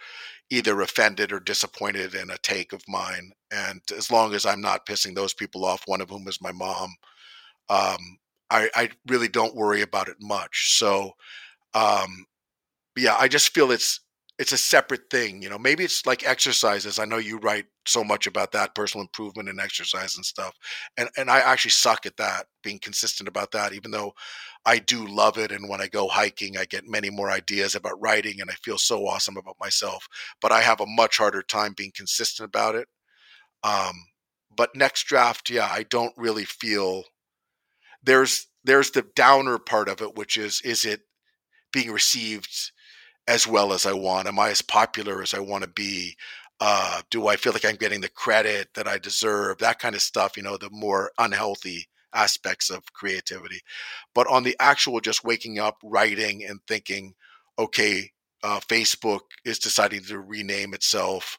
[0.50, 3.32] either offended or disappointed in a take of mine.
[3.52, 6.52] And as long as I'm not pissing those people off, one of whom is my
[6.52, 6.96] mom,
[7.70, 8.18] um,
[8.50, 10.78] I, I really don't worry about it much.
[10.78, 11.14] So
[11.74, 12.26] um,
[12.96, 14.02] yeah, I just feel it's
[14.40, 15.44] it's a separate thing.
[15.44, 17.00] You know, maybe it's like exercises.
[17.00, 20.56] I know you write so much about that personal improvement and exercise and stuff,
[20.98, 23.74] and and I actually suck at that, being consistent about that.
[23.74, 24.14] Even though
[24.66, 28.02] I do love it, and when I go hiking, I get many more ideas about
[28.02, 30.08] writing, and I feel so awesome about myself.
[30.42, 32.88] But I have a much harder time being consistent about it.
[33.64, 33.94] Um,
[34.56, 37.04] but next draft, yeah, I don't really feel
[38.04, 41.02] there's there's the downer part of it, which is is it
[41.74, 42.72] being received
[43.30, 44.28] as well as I want?
[44.28, 46.18] Am I as popular as I want to be?
[46.60, 49.60] Uh, do I feel like I'm getting the credit that I deserve?
[49.60, 53.62] That kind of stuff, you know, the more unhealthy aspects of creativity.
[54.16, 57.14] But on the actual just waking up, writing, and thinking,
[57.60, 58.12] okay,
[58.44, 61.38] uh, Facebook is deciding to rename itself.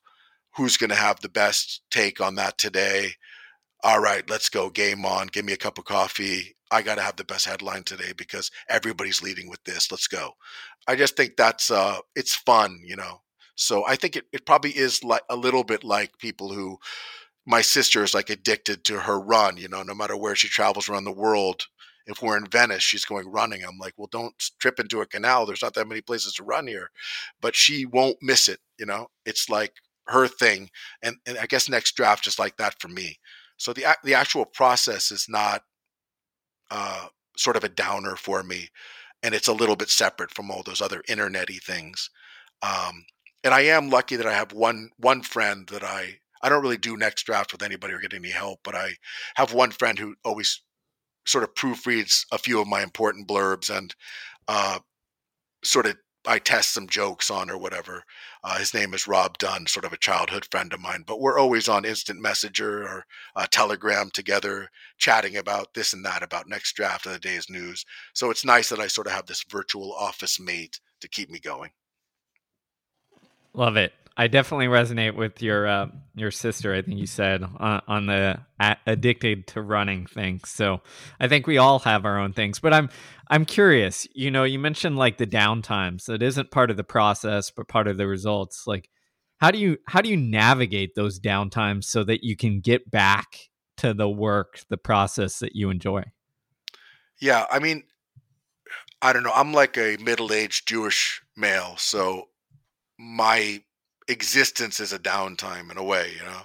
[0.56, 3.14] Who's going to have the best take on that today?
[3.82, 4.68] All right, let's go.
[4.68, 5.28] Game on.
[5.28, 6.54] Give me a cup of coffee.
[6.70, 9.90] I got to have the best headline today because everybody's leading with this.
[9.90, 10.32] Let's go.
[10.86, 13.22] I just think that's uh, it's fun, you know.
[13.56, 16.78] So I think it, it probably is like a little bit like people who
[17.46, 20.88] my sister is like addicted to her run, you know, no matter where she travels
[20.88, 21.66] around the world.
[22.06, 23.62] If we're in Venice, she's going running.
[23.62, 25.46] I'm like, well, don't trip into a canal.
[25.46, 26.90] There's not that many places to run here.
[27.40, 29.08] But she won't miss it, you know.
[29.24, 29.74] It's like
[30.06, 30.70] her thing.
[31.02, 33.18] And, and I guess next draft is like that for me.
[33.60, 35.62] So the the actual process is not
[36.70, 38.70] uh, sort of a downer for me,
[39.22, 42.08] and it's a little bit separate from all those other internety things.
[42.62, 43.04] Um,
[43.44, 46.78] and I am lucky that I have one one friend that I I don't really
[46.78, 48.92] do next draft with anybody or get any help, but I
[49.36, 50.62] have one friend who always
[51.26, 53.94] sort of proofreads a few of my important blurbs and
[54.48, 54.78] uh,
[55.64, 55.96] sort of
[56.26, 58.04] I test some jokes on or whatever.
[58.42, 61.38] Uh, his name is Rob Dunn, sort of a childhood friend of mine, but we're
[61.38, 63.04] always on instant messenger or
[63.36, 67.84] uh, telegram together, chatting about this and that, about next draft of the day's news.
[68.14, 71.38] So it's nice that I sort of have this virtual office mate to keep me
[71.38, 71.70] going.
[73.52, 73.92] Love it.
[74.16, 76.74] I definitely resonate with your uh, your sister.
[76.74, 78.40] I think you said on, on the
[78.86, 80.40] addicted to running thing.
[80.44, 80.82] So
[81.18, 82.58] I think we all have our own things.
[82.58, 82.90] But I'm
[83.28, 84.06] I'm curious.
[84.14, 86.06] You know, you mentioned like the downtimes.
[86.06, 88.66] That isn't part of the process, but part of the results.
[88.66, 88.90] Like,
[89.38, 93.36] how do you how do you navigate those downtimes so that you can get back
[93.78, 96.02] to the work, the process that you enjoy?
[97.20, 97.84] Yeah, I mean,
[99.00, 99.32] I don't know.
[99.34, 102.28] I'm like a middle aged Jewish male, so
[102.98, 103.62] my
[104.10, 106.42] existence is a downtime in a way, you know.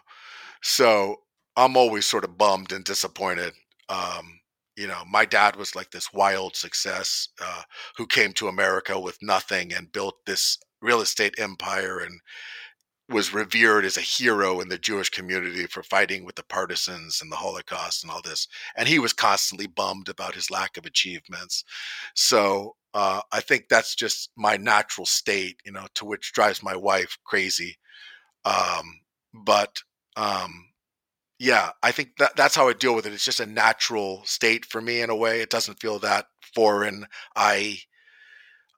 [0.61, 1.17] So
[1.55, 3.53] I'm always sort of bummed and disappointed.
[3.89, 4.39] Um,
[4.75, 7.61] you know, my dad was like this wild success uh,
[7.97, 12.19] who came to America with nothing and built this real estate empire and
[13.07, 17.31] was revered as a hero in the Jewish community for fighting with the partisans and
[17.31, 18.47] the Holocaust and all this.
[18.75, 21.63] And he was constantly bummed about his lack of achievements.
[22.15, 26.77] So uh, I think that's just my natural state, you know, to which drives my
[26.77, 27.77] wife crazy.
[28.45, 29.01] Um,
[29.33, 29.79] but
[30.15, 30.67] um,
[31.39, 33.11] yeah, I think that that's how I deal with it.
[33.13, 35.41] It's just a natural state for me in a way.
[35.41, 37.05] It doesn't feel that foreign.
[37.35, 37.79] I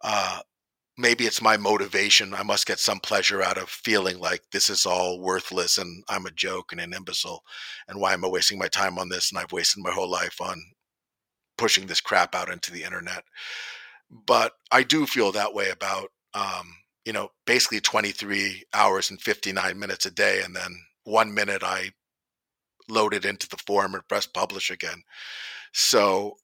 [0.03, 0.39] uh,
[0.97, 2.33] maybe it's my motivation.
[2.33, 6.25] I must get some pleasure out of feeling like this is all worthless and I'm
[6.25, 7.43] a joke and an imbecile.
[7.87, 9.31] And why am I wasting my time on this?
[9.31, 10.59] And I've wasted my whole life on
[11.57, 13.23] pushing this crap out into the internet.
[14.09, 19.79] But I do feel that way about, um, you know, basically 23 hours and 59
[19.79, 20.41] minutes a day.
[20.43, 21.91] And then one minute I
[22.89, 25.03] load it into the form and press publish again.
[25.73, 26.37] So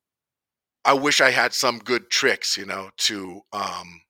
[0.86, 4.02] I wish I had some good tricks, you know, to, um,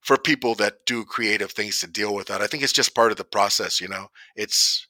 [0.00, 2.42] for people that do creative things to deal with that.
[2.42, 4.08] I think it's just part of the process, you know.
[4.34, 4.86] It's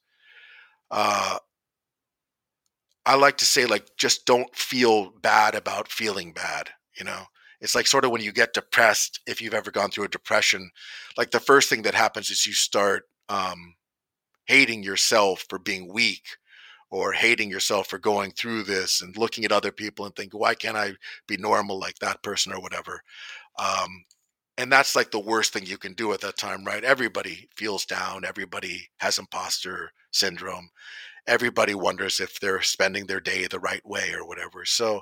[0.91, 1.37] uh
[3.05, 7.27] I like to say like just don't feel bad about feeling bad, you know.
[7.63, 10.71] It's like sort of when you get depressed, if you've ever gone through a depression,
[11.17, 13.75] like the first thing that happens is you start um
[14.45, 16.23] hating yourself for being weak
[16.91, 20.55] or hating yourself for going through this and looking at other people and think, why
[20.55, 20.93] can't I
[21.27, 23.01] be normal like that person or whatever?
[23.57, 24.05] Um,
[24.57, 27.85] and that's like the worst thing you can do at that time right everybody feels
[27.85, 30.69] down everybody has imposter syndrome
[31.27, 35.01] everybody wonders if they're spending their day the right way or whatever so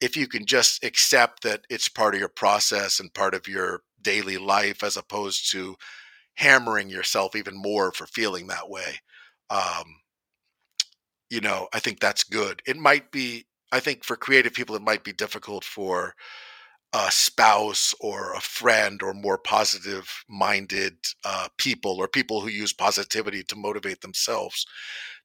[0.00, 3.82] if you can just accept that it's part of your process and part of your
[4.02, 5.76] daily life as opposed to
[6.36, 8.98] hammering yourself even more for feeling that way
[9.50, 9.84] um,
[11.30, 12.62] you know i think that's good.
[12.66, 16.14] It might be i think for creative people it might be difficult for
[16.94, 22.72] a spouse or a friend or more positive minded uh, people or people who use
[22.72, 24.64] positivity to motivate themselves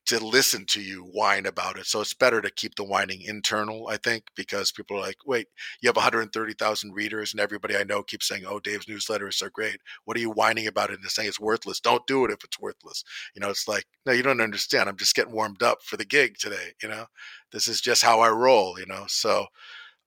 [0.05, 1.85] to listen to you whine about it.
[1.85, 5.47] So it's better to keep the whining internal, I think, because people are like, wait,
[5.81, 9.49] you have 130,000 readers and everybody I know keeps saying, oh, Dave's newsletter is so
[9.49, 9.77] great.
[10.05, 11.79] What are you whining about it and saying it's worthless?
[11.79, 13.03] Don't do it if it's worthless.
[13.35, 14.89] You know, it's like, no, you don't understand.
[14.89, 16.73] I'm just getting warmed up for the gig today.
[16.81, 17.05] You know,
[17.51, 19.05] this is just how I roll, you know?
[19.07, 19.45] So,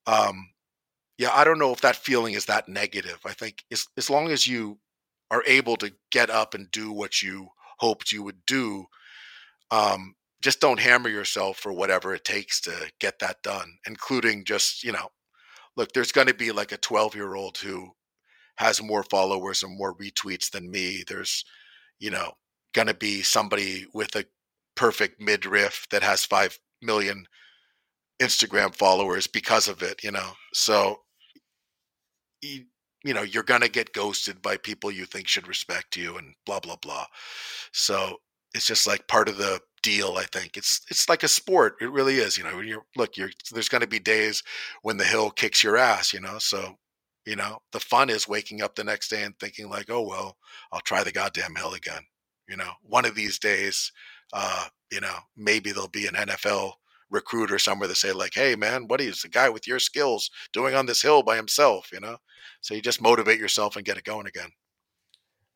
[0.08, 0.48] um,
[1.16, 3.20] yeah, I don't know if that feeling is that negative.
[3.24, 4.78] I think as, as long as you
[5.30, 8.86] are able to get up and do what you hoped you would do,
[9.72, 14.84] um, just don't hammer yourself for whatever it takes to get that done, including just,
[14.84, 15.08] you know,
[15.76, 17.90] look, there's going to be like a 12 year old who
[18.56, 21.02] has more followers and more retweets than me.
[21.08, 21.44] There's,
[21.98, 22.32] you know,
[22.74, 24.26] going to be somebody with a
[24.76, 27.26] perfect midriff that has 5 million
[28.20, 30.32] Instagram followers because of it, you know.
[30.52, 30.98] So
[32.42, 32.64] you,
[33.04, 36.34] you know you're going to get ghosted by people you think should respect you and
[36.46, 37.06] blah blah blah
[37.72, 38.16] so
[38.54, 41.90] it's just like part of the deal i think it's it's like a sport it
[41.90, 44.42] really is you know you're look you're there's going to be days
[44.82, 46.76] when the hill kicks your ass you know so
[47.26, 50.36] you know the fun is waking up the next day and thinking like oh well
[50.72, 52.02] i'll try the goddamn hill again
[52.48, 53.90] you know one of these days
[54.32, 56.74] uh you know maybe there'll be an nfl
[57.12, 60.74] recruiter somewhere to say like, "Hey, man, what is the guy with your skills doing
[60.74, 62.16] on this hill by himself?" You know,
[62.60, 64.50] so you just motivate yourself and get it going again.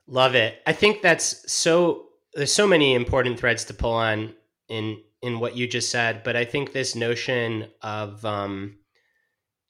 [0.07, 0.62] Love it.
[0.66, 2.11] I think that's so.
[2.37, 4.34] There's so many important threads to pull on
[4.68, 8.78] in in what you just said, but I think this notion of um,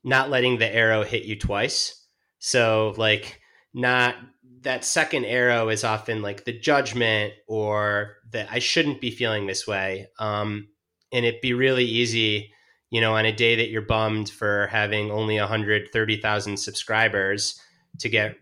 [0.04, 2.06] not letting the arrow hit you twice.
[2.38, 3.40] So like
[3.72, 4.16] not
[4.62, 9.66] that second arrow is often like the judgment or that I shouldn't be feeling this
[9.66, 10.08] way.
[10.18, 10.68] Um,
[11.12, 12.52] and it'd be really easy
[12.90, 17.60] you know, on a day that you're bummed for having only 130,000 subscribers
[17.98, 18.36] to get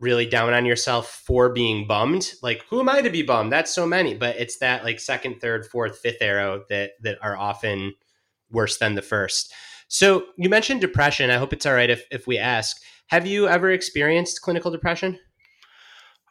[0.00, 2.32] really down on yourself for being bummed.
[2.42, 3.52] Like, who am I to be bummed?
[3.52, 4.14] That's so many.
[4.14, 7.94] But it's that like second, third, fourth, fifth arrow that that are often
[8.50, 9.52] worse than the first.
[9.88, 11.30] So you mentioned depression.
[11.30, 12.80] I hope it's all right if, if we ask.
[13.08, 15.18] Have you ever experienced clinical depression?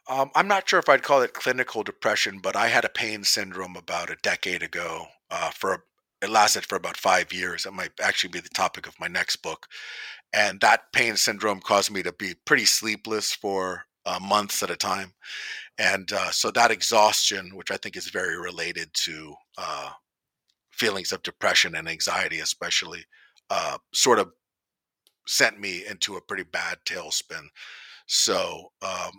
[0.08, 3.22] Um, I'm not sure if I'd call it clinical depression, but I had a pain
[3.22, 5.06] syndrome about a decade ago.
[5.30, 5.84] Uh, for
[6.22, 7.64] it lasted for about five years.
[7.64, 9.68] It might actually be the topic of my next book,
[10.32, 14.76] and that pain syndrome caused me to be pretty sleepless for uh, months at a
[14.76, 15.12] time,
[15.78, 19.90] and uh, so that exhaustion, which I think is very related to uh,
[20.70, 23.04] feelings of depression and anxiety, especially,
[23.50, 24.32] uh, sort of
[25.26, 27.44] sent me into a pretty bad tailspin.
[28.06, 29.12] So, um,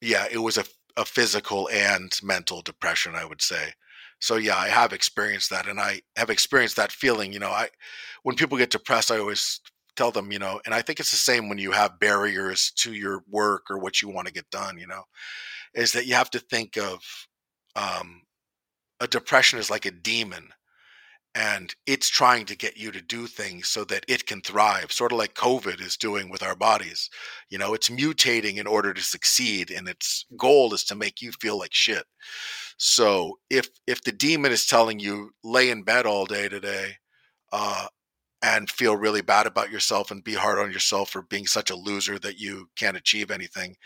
[0.00, 0.64] yeah, it was a,
[0.96, 3.72] a physical and mental depression, I would say.
[4.20, 7.32] So yeah, I have experienced that, and I have experienced that feeling.
[7.32, 7.68] You know, I
[8.22, 9.60] when people get depressed, I always
[9.96, 12.92] tell them, you know, and I think it's the same when you have barriers to
[12.92, 14.78] your work or what you want to get done.
[14.78, 15.02] You know,
[15.74, 17.00] is that you have to think of
[17.76, 18.22] um,
[19.00, 20.48] a depression is like a demon
[21.34, 25.12] and it's trying to get you to do things so that it can thrive sort
[25.12, 27.08] of like covid is doing with our bodies
[27.48, 31.32] you know it's mutating in order to succeed and its goal is to make you
[31.40, 32.04] feel like shit
[32.76, 36.92] so if if the demon is telling you lay in bed all day today
[37.52, 37.86] uh
[38.42, 41.76] and feel really bad about yourself and be hard on yourself for being such a
[41.76, 43.76] loser that you can't achieve anything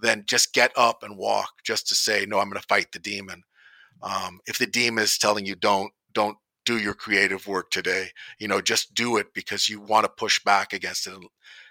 [0.00, 2.98] then just get up and walk just to say no i'm going to fight the
[2.98, 3.42] demon
[4.02, 8.10] um, if the demon is telling you don't don't do your creative work today.
[8.38, 11.24] You know, just do it because you want to push back against it and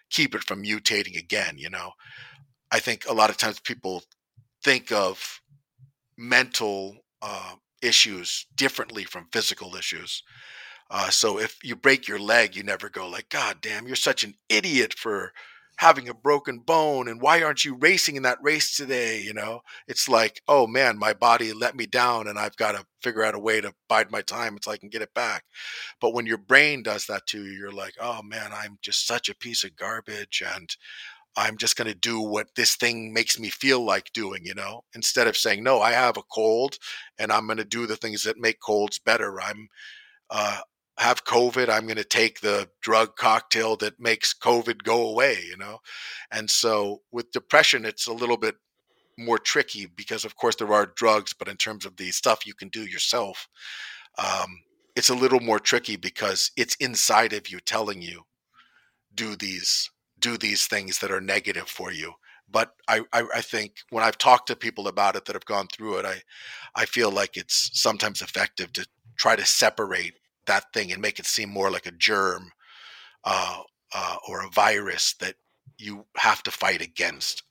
[0.09, 1.57] keep it from mutating again.
[1.57, 1.91] You know,
[2.71, 4.03] I think a lot of times people
[4.63, 5.41] think of
[6.17, 10.23] mental uh, issues differently from physical issues.
[10.91, 14.25] Uh, so if you break your leg, you never go like, God damn, you're such
[14.25, 15.31] an idiot for
[15.77, 19.19] having a broken bone and why aren't you racing in that race today?
[19.21, 19.61] You know?
[19.87, 23.33] It's like oh man my body let me down and i've got to figure out
[23.33, 25.43] a way to bide my time until i can get it back.
[25.99, 29.29] But when your brain does that to you you're like oh man i'm just such
[29.29, 30.75] a piece of garbage and
[31.35, 34.83] i'm just going to do what this thing makes me feel like doing you know?
[34.93, 36.77] Instead of saying no i have a cold
[37.17, 39.41] and i'm going to do the things that make colds better.
[39.41, 39.69] I'm
[40.29, 40.59] uh,
[40.97, 45.57] have COVID, I'm going to take the drug cocktail that makes COVID go away, you
[45.57, 45.79] know?
[46.31, 48.55] And so with depression, it's a little bit
[49.17, 52.53] more tricky because, of course, there are drugs, but in terms of the stuff you
[52.53, 53.47] can do yourself,
[54.17, 54.59] um,
[54.95, 58.23] it's a little more tricky because it's inside of you telling you
[59.13, 59.89] do these
[60.19, 62.13] do these things that are negative for you
[62.51, 65.67] but I, I, I think when I've talked to people about it that have gone
[65.67, 66.21] through it, I
[66.75, 68.85] I feel like it's sometimes effective to
[69.17, 70.15] try to separate
[70.51, 72.51] that thing and make it seem more like a germ
[73.23, 73.61] uh,
[73.95, 75.35] uh, or a virus that
[75.77, 77.43] you have to fight against.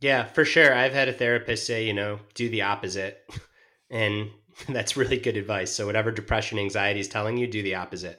[0.00, 0.74] Yeah, for sure.
[0.74, 3.22] I've had a therapist say, you know, do the opposite.
[3.88, 4.30] And
[4.68, 5.70] that's really good advice.
[5.70, 8.18] So, whatever depression, anxiety is telling you, do the opposite.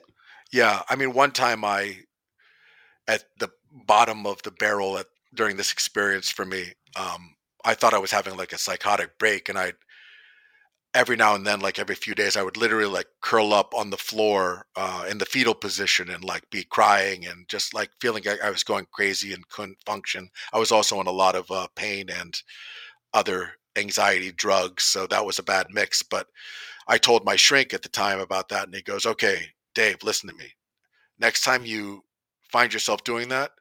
[0.50, 0.80] Yeah.
[0.88, 1.98] I mean, one time I,
[3.06, 3.50] at the
[3.86, 7.34] bottom of the barrel at, during this experience for me, um,
[7.66, 9.74] I thought I was having like a psychotic break and I
[10.98, 13.90] every now and then, like every few days, I would literally like curl up on
[13.90, 18.24] the floor uh, in the fetal position and like be crying and just like feeling
[18.26, 20.28] like I was going crazy and couldn't function.
[20.52, 22.34] I was also on a lot of uh, pain and
[23.14, 26.02] other anxiety drugs, so that was a bad mix.
[26.02, 26.26] But
[26.88, 29.46] I told my shrink at the time about that, and he goes, "Okay,
[29.76, 30.52] Dave, listen to me.
[31.20, 32.02] Next time you
[32.50, 33.52] find yourself doing that,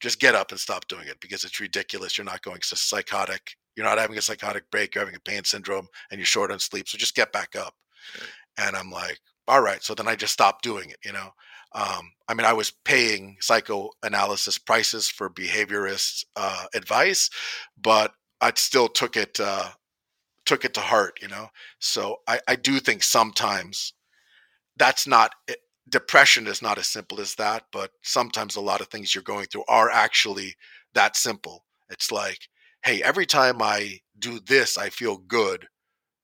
[0.00, 2.16] just get up and stop doing it because it's ridiculous.
[2.16, 5.88] You're not going psychotic you're not having a psychotic break, you're having a pain syndrome,
[6.10, 6.88] and you're short on sleep.
[6.88, 7.74] So just get back up.
[8.58, 9.82] And I'm like, all right.
[9.82, 11.30] So then I just stopped doing it, you know?
[11.74, 17.28] Um, I mean, I was paying psychoanalysis prices for behaviorist uh, advice,
[17.80, 19.70] but I still took it uh,
[20.46, 21.48] took it to heart, you know.
[21.80, 23.92] So I, I do think sometimes
[24.76, 25.54] that's not eh,
[25.88, 29.46] depression is not as simple as that, but sometimes a lot of things you're going
[29.46, 30.54] through are actually
[30.94, 31.64] that simple.
[31.90, 32.48] It's like
[32.84, 35.66] hey, every time I do this, I feel good.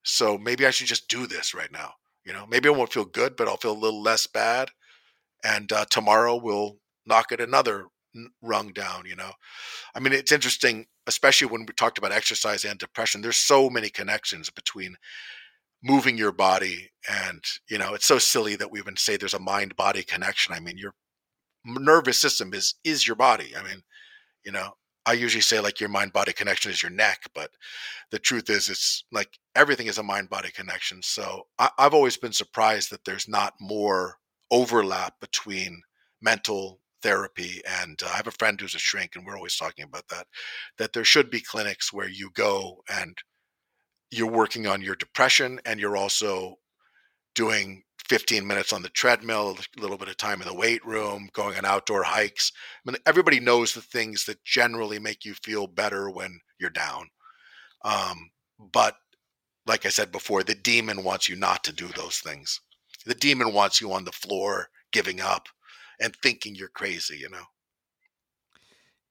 [0.04, 1.92] So maybe I should just do this right now.
[2.24, 4.70] You know, maybe I won't feel good, but I'll feel a little less bad.
[5.44, 7.86] And uh, tomorrow we'll knock it another
[8.42, 9.04] rung down.
[9.06, 9.32] You know,
[9.94, 13.22] I mean, it's interesting, especially when we talked about exercise and depression.
[13.22, 14.96] There's so many connections between
[15.82, 19.38] moving your body and you know it's so silly that we even say there's a
[19.38, 20.92] mind body connection i mean your
[21.64, 23.82] nervous system is is your body i mean
[24.44, 24.70] you know
[25.10, 27.50] I usually say like your mind body connection is your neck, but
[28.12, 31.02] the truth is it's like everything is a mind body connection.
[31.02, 34.18] So I, have always been surprised that there's not more
[34.52, 35.82] overlap between
[36.22, 39.84] mental therapy and uh, I have a friend who's a shrink and we're always talking
[39.84, 40.26] about that
[40.78, 43.16] that there should be clinics where you go and
[44.10, 46.56] you're working on your depression and you're also
[47.34, 51.30] doing 15 minutes on the treadmill, a little bit of time in the weight room,
[51.32, 52.50] going on outdoor hikes.
[52.84, 57.08] I mean, everybody knows the things that generally make you feel better when you're down.
[57.84, 58.96] Um, but
[59.64, 62.60] like I said before, the demon wants you not to do those things.
[63.06, 65.46] The demon wants you on the floor, giving up
[66.00, 67.44] and thinking you're crazy, you know?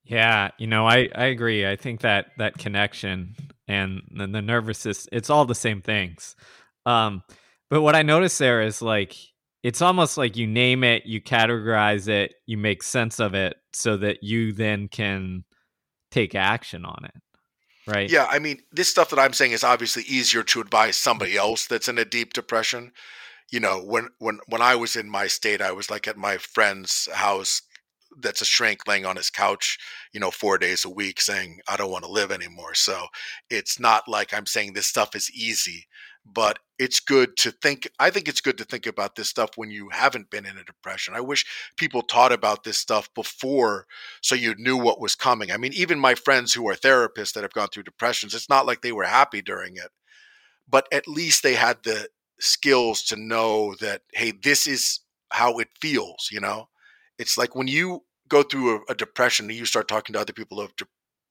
[0.04, 1.66] Yeah, you know, I, I agree.
[1.66, 6.36] I think that that connection and the, the nervous system, it's all the same things.
[6.86, 7.24] Um,
[7.70, 9.16] but what I noticed there is like,
[9.64, 13.98] it's almost like you name it, you categorize it, you make sense of it so
[13.98, 15.44] that you then can
[16.12, 17.22] take action on it
[17.90, 18.10] right?
[18.10, 21.66] Yeah, I mean, this stuff that I'm saying is obviously easier to advise somebody else
[21.66, 22.92] that's in a deep depression.
[23.52, 26.38] You know, when when when I was in my state, I was like at my
[26.38, 27.62] friend's house
[28.22, 29.78] that's a shrink laying on his couch,
[30.14, 32.74] you know, 4 days a week saying I don't want to live anymore.
[32.76, 33.06] So,
[33.50, 35.88] it's not like I'm saying this stuff is easy
[36.34, 39.70] but it's good to think i think it's good to think about this stuff when
[39.70, 41.14] you haven't been in a depression.
[41.16, 41.46] I wish
[41.78, 43.86] people taught about this stuff before
[44.22, 45.52] so you knew what was coming.
[45.52, 48.66] I mean even my friends who are therapists that have gone through depressions it's not
[48.66, 49.92] like they were happy during it
[50.68, 52.08] but at least they had the
[52.40, 55.02] skills to know that hey this is
[55.32, 56.70] how it feels you know?
[57.18, 60.34] It's like when you go through a, a depression and you start talking to other
[60.34, 60.86] people who have de-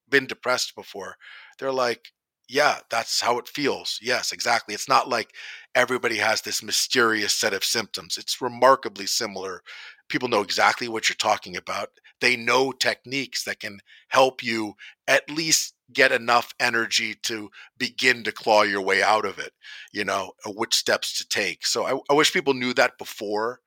[0.09, 1.15] been depressed before
[1.57, 2.11] they're like
[2.49, 3.99] yeah, that's how it feels.
[4.01, 4.73] Yes, exactly.
[4.75, 5.33] It's not like
[5.75, 8.17] everybody has this mysterious set of symptoms.
[8.17, 9.61] It's remarkably similar.
[10.09, 11.89] People know exactly what you're talking about.
[12.21, 13.79] They know techniques that can
[14.09, 14.73] help you
[15.07, 19.53] at least get enough energy to begin to claw your way out of it,
[19.93, 21.65] you know, which steps to take.
[21.65, 23.59] So I, I wish people knew that before.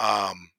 [0.00, 0.50] Um,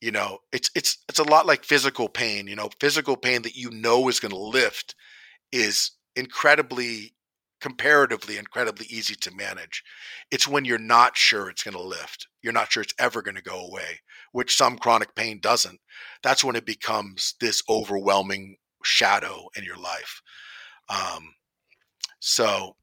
[0.00, 3.56] you know, it's it's it's a lot like physical pain, you know, physical pain that
[3.56, 4.94] you know is going to lift
[5.52, 7.14] is incredibly
[7.62, 9.84] comparatively incredibly easy to manage.
[10.32, 12.26] It's when you're not sure it's going to lift.
[12.42, 14.00] You're not sure it's ever going to go away,
[14.32, 15.78] which some chronic pain doesn't.
[16.24, 20.20] That's when it becomes this overwhelming shadow in your life.
[20.88, 21.34] Um,
[22.18, 22.74] so,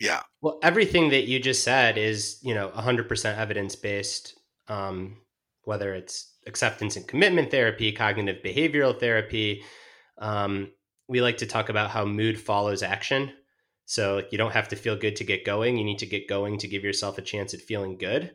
[0.00, 0.22] yeah.
[0.42, 4.34] Well, everything that you just said is, you know, 100% evidence based,
[4.66, 5.16] um,
[5.62, 9.62] whether it's acceptance and commitment therapy, cognitive behavioral therapy,
[10.18, 10.72] um,
[11.08, 13.32] we like to talk about how mood follows action.
[13.86, 15.76] So you don't have to feel good to get going.
[15.76, 18.32] You need to get going to give yourself a chance at feeling good,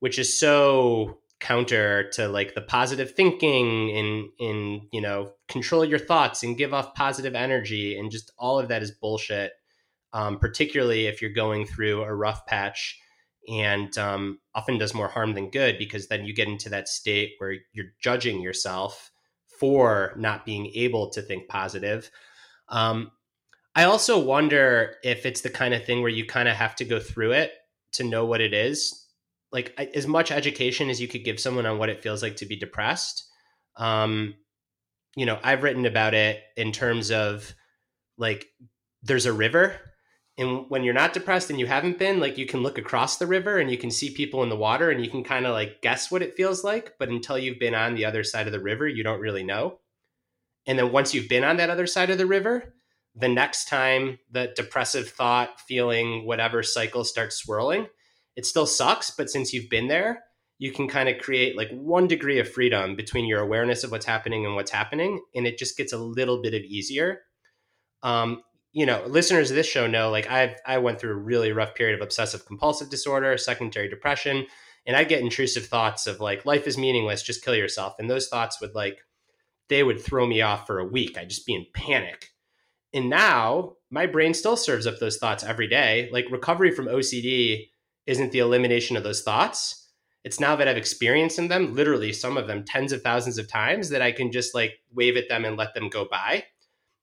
[0.00, 6.00] which is so counter to like the positive thinking and in you know control your
[6.00, 9.52] thoughts and give off positive energy and just all of that is bullshit.
[10.12, 12.98] Um, particularly if you're going through a rough patch
[13.46, 17.32] and um, often does more harm than good because then you get into that state
[17.38, 19.10] where you're judging yourself
[19.58, 22.10] for not being able to think positive.
[22.68, 23.10] Um,
[23.74, 26.84] I also wonder if it's the kind of thing where you kind of have to
[26.84, 27.52] go through it
[27.92, 29.06] to know what it is.
[29.52, 32.46] Like as much education as you could give someone on what it feels like to
[32.46, 33.24] be depressed.
[33.76, 34.34] Um,
[35.16, 37.54] you know, I've written about it in terms of
[38.18, 38.46] like
[39.02, 39.74] there's a river
[40.38, 43.26] and when you're not depressed and you haven't been like you can look across the
[43.26, 45.82] river and you can see people in the water and you can kind of like
[45.82, 48.60] guess what it feels like but until you've been on the other side of the
[48.60, 49.80] river you don't really know.
[50.66, 52.74] And then once you've been on that other side of the river
[53.14, 57.88] the next time the depressive thought feeling whatever cycle starts swirling
[58.36, 60.22] it still sucks but since you've been there
[60.58, 64.06] you can kind of create like one degree of freedom between your awareness of what's
[64.06, 67.22] happening and what's happening and it just gets a little bit of easier.
[68.02, 68.42] Um,
[68.78, 71.74] you know, listeners of this show know like I've I went through a really rough
[71.74, 74.46] period of obsessive compulsive disorder, secondary depression,
[74.86, 77.96] and I get intrusive thoughts of like life is meaningless, just kill yourself.
[77.98, 79.00] And those thoughts would like
[79.68, 81.18] they would throw me off for a week.
[81.18, 82.28] I'd just be in panic.
[82.94, 86.08] And now my brain still serves up those thoughts every day.
[86.12, 87.70] Like recovery from OCD
[88.06, 89.88] isn't the elimination of those thoughts.
[90.22, 93.88] It's now that I've experienced them, literally some of them tens of thousands of times,
[93.88, 96.44] that I can just like wave at them and let them go by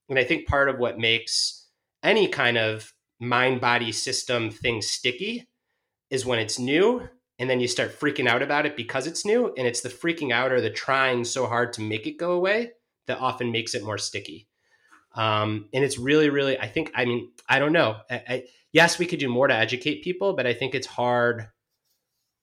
[0.10, 1.65] and I think part of what makes
[2.06, 5.48] any kind of mind body system thing sticky
[6.10, 7.08] is when it's new
[7.40, 9.54] and then you start freaking out about it because it's new.
[9.58, 12.72] And it's the freaking out or the trying so hard to make it go away
[13.08, 14.48] that often makes it more sticky.
[15.16, 17.98] Um, and it's really, really, I think, I mean, I don't know.
[18.10, 21.48] I, I, yes, we could do more to educate people, but I think it's hard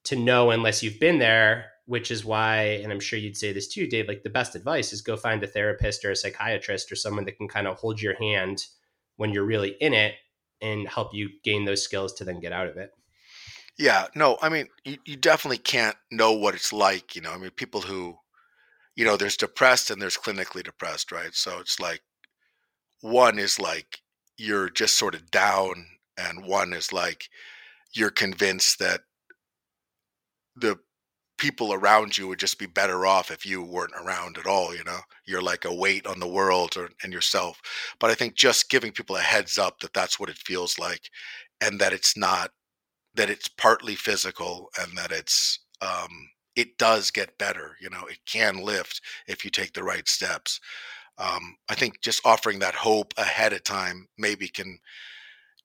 [0.05, 3.69] to know unless you've been there which is why, and I'm sure you'd say this
[3.69, 6.97] too, Dave, like the best advice is go find a therapist or a psychiatrist or
[6.97, 8.65] someone that can kind of hold your hand
[9.23, 10.17] when you're really in it
[10.61, 12.91] and help you gain those skills to then get out of it.
[13.79, 17.31] Yeah, no, I mean, you, you definitely can't know what it's like, you know.
[17.31, 18.17] I mean, people who,
[18.97, 21.33] you know, there's depressed and there's clinically depressed, right?
[21.35, 22.03] So it's like
[23.01, 24.01] one is like
[24.37, 25.87] you're just sort of down,
[26.19, 27.29] and one is like
[27.95, 29.03] you're convinced that
[30.57, 30.81] the
[31.43, 34.85] people around you would just be better off if you weren't around at all you
[34.85, 35.01] know?
[35.27, 37.61] You're like a weight on the world or, and yourself.
[38.01, 41.11] But i think just giving people a heads up that that's what it feels like
[41.61, 42.53] and that it's not
[43.17, 48.05] that it's partly physical and that it's um, it does get better you know?
[48.07, 50.61] It can lift if you take the right steps.
[51.19, 54.79] Um, i think just offering that hope ahead of time maybe can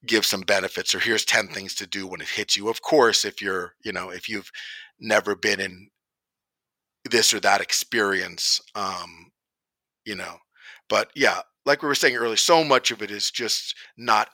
[0.08, 2.70] give some benefits or here's 10 things to do when it hits you.
[2.70, 4.52] Of course if you're you know if you've
[5.00, 5.90] never been in
[7.10, 9.32] this or that experience um
[10.06, 10.38] you know
[10.90, 14.30] but yeah like we were saying earlier so much of it is just not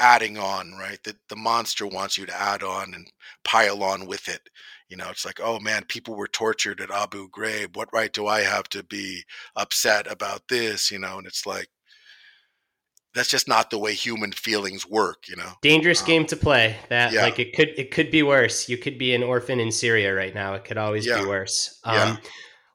[0.00, 0.98] adding on right?
[1.04, 3.06] That the monster wants you to add on and
[3.44, 4.40] pile on with it.
[4.88, 7.76] You know it's like oh man people were tortured at abu ghraib.
[7.76, 9.22] What right do i have to be
[9.56, 10.90] upset about this?
[10.90, 11.68] You know and it's like
[13.14, 16.76] that's just not the way human feelings work you know dangerous um, game to play
[16.88, 17.22] that yeah.
[17.22, 20.34] like it could it could be worse you could be an orphan in syria right
[20.34, 21.20] now it could always yeah.
[21.20, 22.16] be worse um, yeah.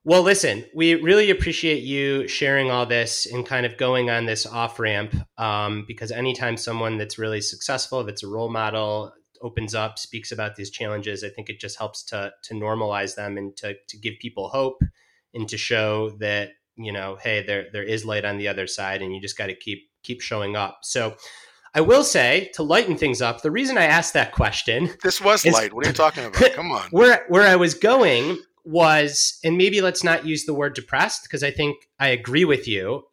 [0.04, 4.46] well listen we really appreciate you sharing all this and kind of going on this
[4.46, 10.00] off ramp um, because anytime someone that's really successful that's a role model opens up
[10.00, 13.76] speaks about these challenges i think it just helps to to normalize them and to
[13.88, 14.82] to give people hope
[15.34, 19.02] and to show that you know hey there there is light on the other side
[19.02, 20.80] and you just got to keep keep showing up.
[20.84, 21.16] So
[21.76, 25.45] I will say to lighten things up, the reason I asked that question This was
[25.45, 25.74] is, light.
[25.74, 26.53] What are you talking about?
[26.53, 26.88] Come on.
[26.91, 31.43] Where where I was going was and maybe let's not use the word depressed because
[31.43, 33.03] I think I agree with you.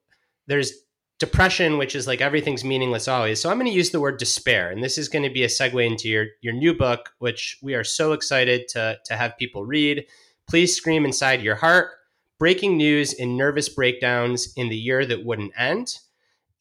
[0.47, 0.72] There's
[1.18, 3.40] depression which is like everything's meaningless always.
[3.40, 5.49] So I'm going to use the word despair and this is going to be a
[5.49, 9.64] segue into your your new book which we are so excited to to have people
[9.64, 10.07] read.
[10.49, 11.90] Please scream inside your heart.
[12.38, 15.99] Breaking news and nervous breakdowns in the year that wouldn't end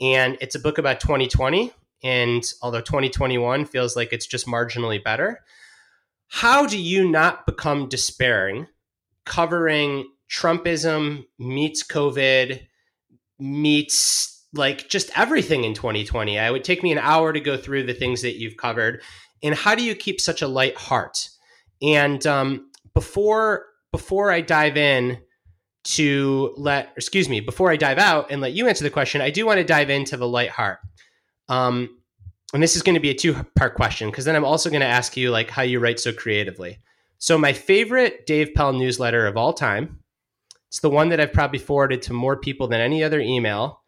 [0.02, 1.72] and it's a book about 2020.
[2.04, 5.42] And although 2021 feels like it's just marginally better,
[6.28, 8.68] how do you not become despairing
[9.26, 12.62] covering Trumpism meets COVID
[13.38, 16.40] meets like just everything in 2020?
[16.40, 19.02] I would take me an hour to go through the things that you've covered.
[19.44, 21.30] And how do you keep such a light heart?
[21.82, 25.20] And um, before before I dive in,
[25.84, 29.32] to let, excuse me, before I dive out and let you answer the question, I
[29.32, 30.80] do want to dive into the light heart.
[31.50, 31.98] Um,
[32.54, 34.82] and this is going to be a two part question because then I'm also going
[34.82, 36.80] to ask you like how you write so creatively.
[37.18, 40.00] So my favorite Dave Pell newsletter of all time,
[40.68, 43.82] it's the one that I've probably forwarded to more people than any other email,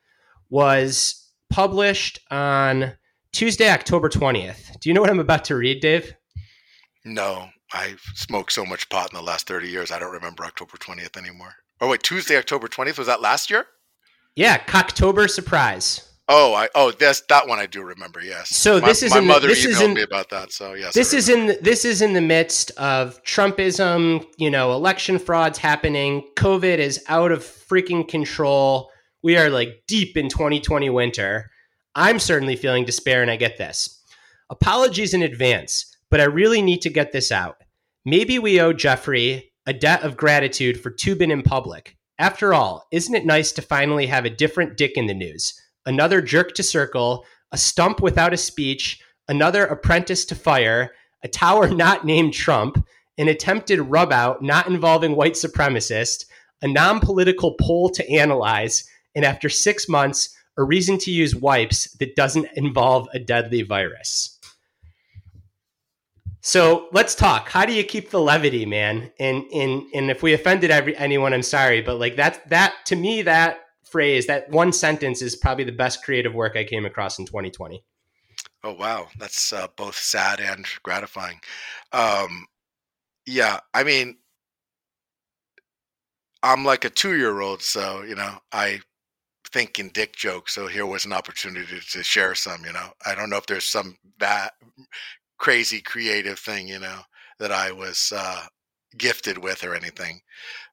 [0.49, 2.93] was published on
[3.31, 4.79] Tuesday, October 20th.
[4.79, 6.13] Do you know what I'm about to read, Dave?
[7.05, 10.77] No, I've smoked so much pot in the last 30 years, I don't remember October
[10.77, 11.55] 20th anymore.
[11.83, 12.97] Oh wait, Tuesday, October twentieth.
[12.97, 13.65] Was that last year?
[14.37, 16.09] Yeah, Cocktober surprise.
[16.29, 18.21] Oh, I oh this that one I do remember.
[18.21, 18.55] Yes.
[18.55, 20.53] So my, this is my in mother the, this emailed is in, me about that.
[20.53, 20.93] So yes.
[20.93, 24.25] This is in this is in the midst of Trumpism.
[24.37, 26.25] You know, election frauds happening.
[26.37, 28.89] COVID is out of freaking control.
[29.21, 31.51] We are like deep in 2020 winter.
[31.95, 34.01] I'm certainly feeling despair, and I get this.
[34.49, 37.57] Apologies in advance, but I really need to get this out.
[38.05, 41.95] Maybe we owe Jeffrey a debt of gratitude for Toobin in public.
[42.19, 45.53] After all, isn't it nice to finally have a different dick in the news?
[45.85, 50.91] Another jerk to circle, a stump without a speech, another apprentice to fire,
[51.23, 52.85] a tower not named Trump,
[53.17, 56.25] an attempted rub out not involving white supremacist,
[56.61, 58.83] a non political poll to analyze,
[59.15, 64.32] and after six months, a reason to use wipes that doesn't involve a deadly virus.
[66.45, 67.47] So let's talk.
[67.47, 69.11] How do you keep the levity, man?
[69.17, 72.97] And and and if we offended every, anyone, I'm sorry, but like that that to
[72.97, 77.17] me that phrase, that one sentence is probably the best creative work I came across
[77.17, 77.81] in 2020.
[78.61, 81.39] Oh wow, that's uh, both sad and gratifying.
[81.93, 82.45] Um,
[83.25, 84.17] yeah, I mean,
[86.43, 88.81] I'm like a two year old, so you know, I
[89.53, 90.53] think in dick jokes.
[90.53, 92.65] So here was an opportunity to share some.
[92.65, 94.51] You know, I don't know if there's some bad
[95.43, 97.01] crazy creative thing, you know,
[97.37, 98.45] that I was uh,
[98.97, 100.21] gifted with or anything.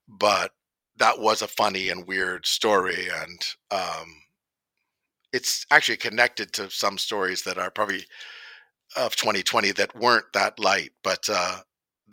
[0.06, 0.52] But
[0.96, 3.08] that was a funny and weird story.
[3.12, 4.14] And um,
[5.32, 8.04] it's actually connected to some stories that are probably
[8.96, 10.90] of 2020 that weren't that light.
[11.02, 11.62] But uh,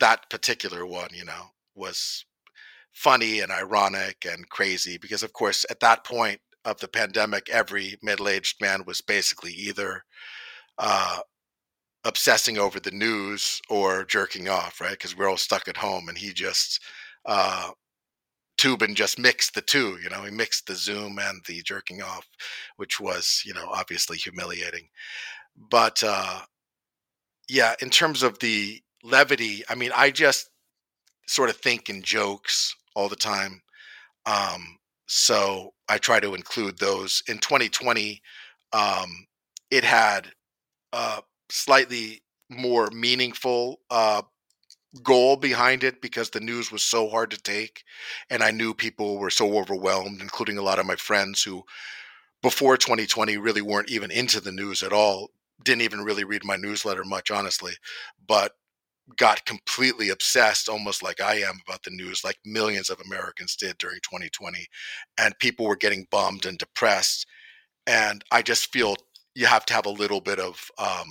[0.00, 2.24] that particular one, you know, was
[2.92, 7.98] funny and ironic and crazy because, of course, at that point of the pandemic, every
[8.02, 10.02] middle aged man was basically either
[10.76, 11.20] uh,
[12.08, 14.92] obsessing over the news or jerking off, right?
[14.92, 16.80] Because we're all stuck at home, and he just
[17.26, 17.70] uh,
[18.58, 19.98] Toobin just mixed the two.
[20.02, 22.26] You know, he mixed the Zoom and the jerking off,
[22.76, 24.88] which was you know obviously humiliating.
[25.70, 26.40] But uh,
[27.48, 30.48] yeah, in terms of the levity, I mean, I just
[31.26, 33.60] sort of think in jokes all the time.
[34.24, 37.22] Um, so I try to include those.
[37.28, 38.22] In 2020,
[38.72, 39.26] um,
[39.70, 40.32] it had
[40.92, 44.22] a slightly more meaningful uh,
[45.02, 47.84] goal behind it because the news was so hard to take.
[48.30, 51.64] And I knew people were so overwhelmed, including a lot of my friends who,
[52.42, 55.30] before 2020, really weren't even into the news at all.
[55.64, 57.74] Didn't even really read my newsletter much, honestly.
[58.26, 58.52] But
[59.16, 63.78] got completely obsessed, almost like I am about the news, like millions of Americans did
[63.78, 64.66] during 2020.
[65.18, 67.26] And people were getting bummed and depressed.
[67.86, 68.96] And I just feel
[69.34, 71.08] you have to have a little bit of um,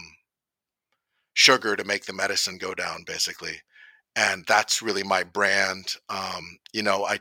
[1.38, 3.62] sugar to make the medicine go down, basically.
[4.16, 5.96] And that's really my brand.
[6.10, 7.20] Um, you know, I,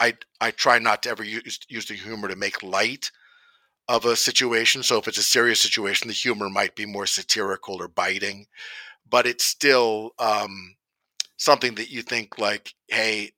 [0.00, 3.10] I, I try not to ever use, use the humor to make light
[3.88, 4.82] of a situation.
[4.82, 8.46] So if it's a serious situation, the humor might be more satirical or biting
[9.08, 10.74] but it's still um,
[11.36, 13.32] something that you think like, hey,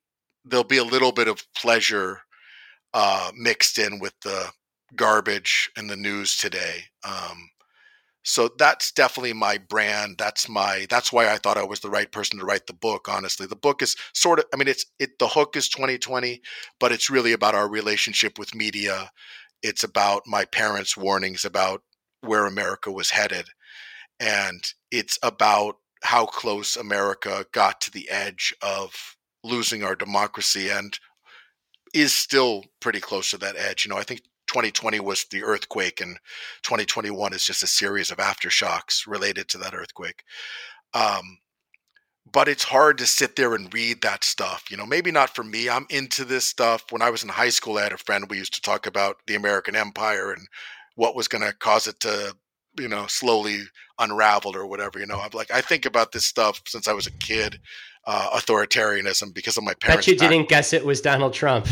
[0.45, 2.21] there'll be a little bit of pleasure
[2.95, 4.51] uh, mixed in with the
[4.95, 6.85] garbage in the news today.
[7.03, 7.51] Um,
[8.25, 10.17] so that's definitely my brand.
[10.19, 10.87] That's my.
[10.89, 13.07] That's why I thought I was the right person to write the book.
[13.09, 14.47] Honestly, the book is sort of.
[14.53, 15.19] I mean, it's it.
[15.19, 16.41] The hook is 2020,
[16.81, 19.11] but it's really about our relationship with media.
[19.63, 21.83] It's about my parents' warnings about
[22.23, 23.47] where America was headed,
[24.19, 30.99] and it's about how close America got to the edge of losing our democracy and
[31.93, 33.85] is still pretty close to that edge.
[33.85, 34.23] You know, I think
[34.55, 36.17] 2020 was the earthquake and
[36.63, 40.23] 2021 is just a series of aftershocks related to that earthquake.
[40.95, 41.39] Um,
[42.33, 44.71] but it's hard to sit there and read that stuff.
[44.71, 45.69] You know, maybe not for me.
[45.69, 46.85] I'm into this stuff.
[46.91, 49.17] When I was in high school, I had a friend we used to talk about
[49.27, 50.47] the American Empire and
[50.95, 52.37] what was going to cause it to
[52.79, 53.61] you know slowly
[54.01, 57.07] unravel or whatever you know i'm like i think about this stuff since i was
[57.07, 57.61] a kid
[58.05, 61.69] uh, authoritarianism because of my parents bet you didn't guess it was donald trump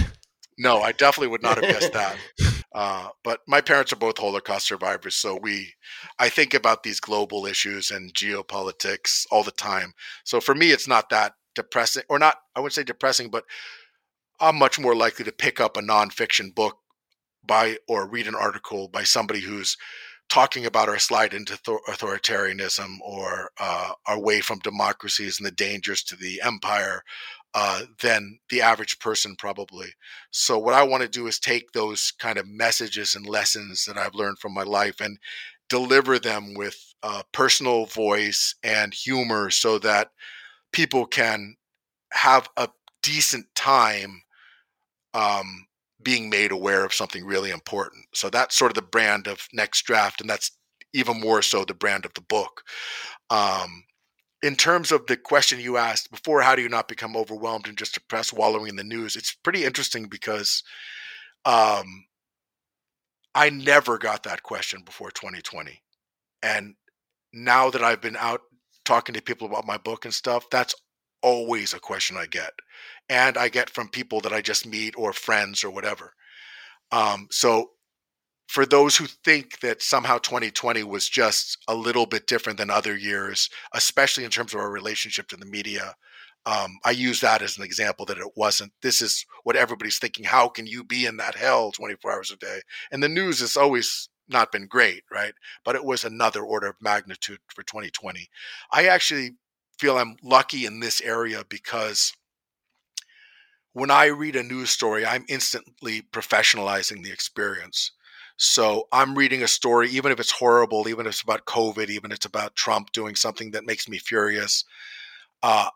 [0.59, 2.17] no i definitely would not have guessed that
[2.75, 5.73] uh, but my parents are both holocaust survivors so we
[6.19, 9.93] i think about these global issues and geopolitics all the time.
[10.25, 13.45] So for me it's not that depressing or not i wouldn't say depressing but
[14.41, 16.79] i'm much more likely to pick up a nonfiction book
[17.47, 19.77] by or read an article by somebody who's
[20.33, 21.53] talking about our slide into
[21.89, 27.03] authoritarianism or uh, our way from democracies and the dangers to the empire
[27.53, 29.89] uh, than the average person probably.
[30.31, 33.99] So what I want to do is take those kind of messages and lessons that
[33.99, 35.19] I've learned from my life and
[35.69, 36.95] deliver them with
[37.33, 40.13] personal voice and humor so that
[40.73, 41.57] people can
[42.11, 42.71] have a
[43.03, 44.23] decent time
[45.13, 45.67] um,
[46.05, 48.07] being made aware of something really important.
[48.15, 50.51] So that's sort of the brand of Next Draft, and that's
[50.93, 52.63] even more so the brand of the book.
[53.31, 53.85] Um,
[54.43, 57.79] in terms of the question you asked before, how do you not become overwhelmed and
[57.79, 59.15] just depressed wallowing in the news?
[59.17, 60.63] It's pretty interesting because
[61.45, 62.05] um,
[63.35, 65.81] I never got that question before 2020.
[66.43, 66.75] And
[67.33, 68.41] now that I've been out
[68.85, 70.75] talking to people about my book and stuff, that's
[71.23, 72.53] always a question I get.
[73.09, 76.13] And I get from people that I just meet or friends or whatever.
[76.91, 77.71] Um, so
[78.49, 82.97] for those who think that somehow 2020 was just a little bit different than other
[82.97, 85.95] years, especially in terms of our relationship to the media,
[86.45, 88.73] um, I use that as an example that it wasn't.
[88.83, 90.25] This is what everybody's thinking.
[90.25, 92.61] How can you be in that hell 24 hours a day?
[92.91, 95.35] And the news has always not been great, right?
[95.65, 98.29] But it was another order of magnitude for 2020.
[98.73, 99.37] I actually
[99.79, 102.13] feel I'm lucky in this area because
[103.73, 107.93] when I read a news story, I'm instantly professionalizing the experience.
[108.37, 112.11] So I'm reading a story, even if it's horrible, even if it's about COVID, even
[112.11, 114.65] if it's about Trump doing something that makes me furious.
[115.43, 115.69] Uh,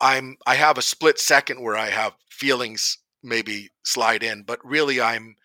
[0.00, 5.00] I'm I have a split second where I have feelings maybe slide in, but really
[5.00, 5.36] I'm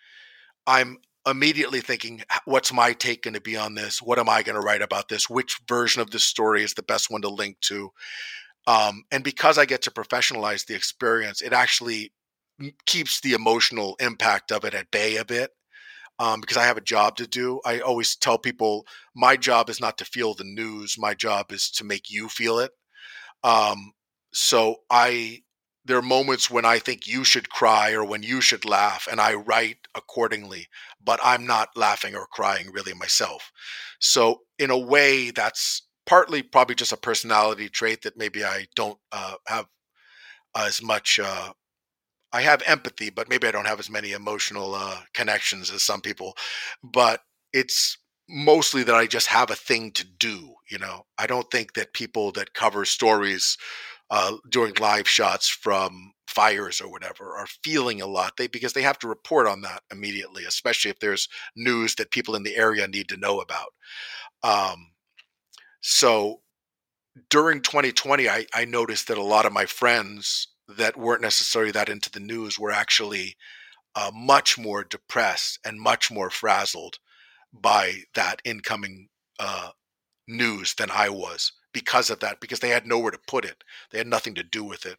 [0.68, 0.98] I'm
[1.28, 4.02] immediately thinking, what's my take going to be on this?
[4.02, 5.30] What am I going to write about this?
[5.30, 7.92] Which version of this story is the best one to link to?
[8.68, 12.14] Um, and because I get to professionalize the experience, it actually
[12.86, 15.52] keeps the emotional impact of it at bay a bit.
[16.20, 17.62] Um, because I have a job to do.
[17.66, 18.86] I always tell people
[19.16, 20.96] my job is not to feel the news.
[21.00, 22.70] My job is to make you feel it.
[23.44, 23.94] Um,
[24.32, 25.42] so I
[25.86, 29.20] there are moments when I think you should cry or when you should laugh, and
[29.20, 30.68] I write accordingly,
[31.04, 33.52] but I'm not laughing or crying really myself.
[34.00, 35.82] So, in a way, that's
[36.12, 39.66] partly probably just a personality trait that maybe I don't uh, have
[40.58, 41.22] as much.
[41.24, 41.54] Uh,
[42.34, 46.02] I have empathy, but maybe I don't have as many emotional uh, connections as some
[46.02, 46.36] people.
[46.84, 47.22] But
[47.54, 47.98] it's
[48.30, 50.56] mostly that I just have a thing to do.
[50.70, 53.58] You know, I don't think that people that cover stories
[54.10, 58.82] uh, doing live shots from fires or whatever are feeling a lot they because they
[58.84, 62.88] have to report on that immediately especially if there's news that people in the area
[62.88, 63.70] need to know about
[64.44, 64.91] um,
[65.82, 66.42] so
[67.30, 71.90] during 2020 I, I noticed that a lot of my friends that weren't necessarily that
[71.90, 73.36] into the news were actually
[73.96, 76.98] uh, much more depressed and much more frazzled
[77.54, 79.10] by that incoming
[79.40, 79.72] uh,
[80.28, 83.64] news than I was because of that, because they had nowhere to put it.
[83.92, 84.98] They had nothing to do with it.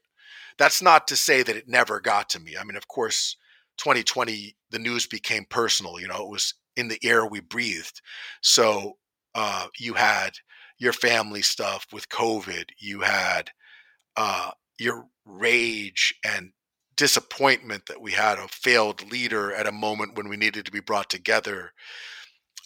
[0.59, 2.57] That's not to say that it never got to me.
[2.61, 3.37] I mean, of course,
[3.79, 5.99] 2020, the news became personal.
[5.99, 8.01] You know, it was in the air we breathed.
[8.43, 8.99] So
[9.35, 10.33] uh, you had
[10.83, 12.71] your family stuff with COVID.
[12.79, 13.51] You had
[14.17, 16.51] uh, your rage and
[16.97, 20.81] disappointment that we had a failed leader at a moment when we needed to be
[20.81, 21.73] brought together.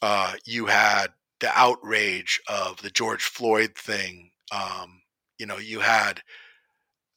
[0.00, 1.08] Uh, you had
[1.40, 4.30] the outrage of the George Floyd thing.
[4.50, 5.02] Um,
[5.38, 6.22] you know, you had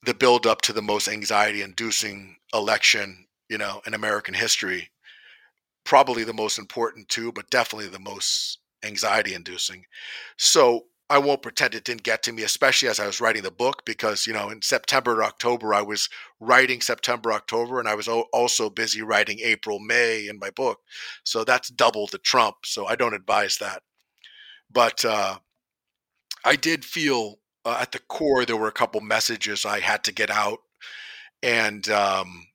[0.04, 4.90] the build up to the most anxiety inducing election, you know, in American history.
[5.86, 9.86] Probably the most important too, but definitely the most anxiety inducing.
[10.38, 13.50] So I won't pretend it didn't get to me, especially as I was writing the
[13.52, 16.08] book, because you know in September October I was
[16.40, 20.80] writing September, October, and I was also busy writing April, May in my book.
[21.24, 22.58] So that's double the Trump.
[22.66, 23.82] So I don't advise that.
[24.72, 25.40] But uh,
[26.46, 30.14] I did feel uh, at the core there were a couple messages I had to
[30.14, 30.60] get out,
[31.42, 32.48] and um,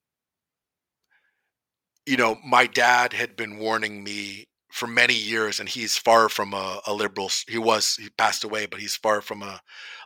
[2.07, 6.53] you know my dad had been warning me for many years, and he's far from
[6.53, 7.31] a, a, liberal.
[7.47, 9.61] He was he passed away, but he's far from a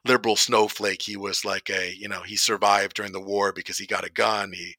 [0.04, 1.00] liberal snowflake.
[1.00, 4.10] He was like a you know he survived during the war because he got a
[4.10, 4.52] gun.
[4.52, 4.74] He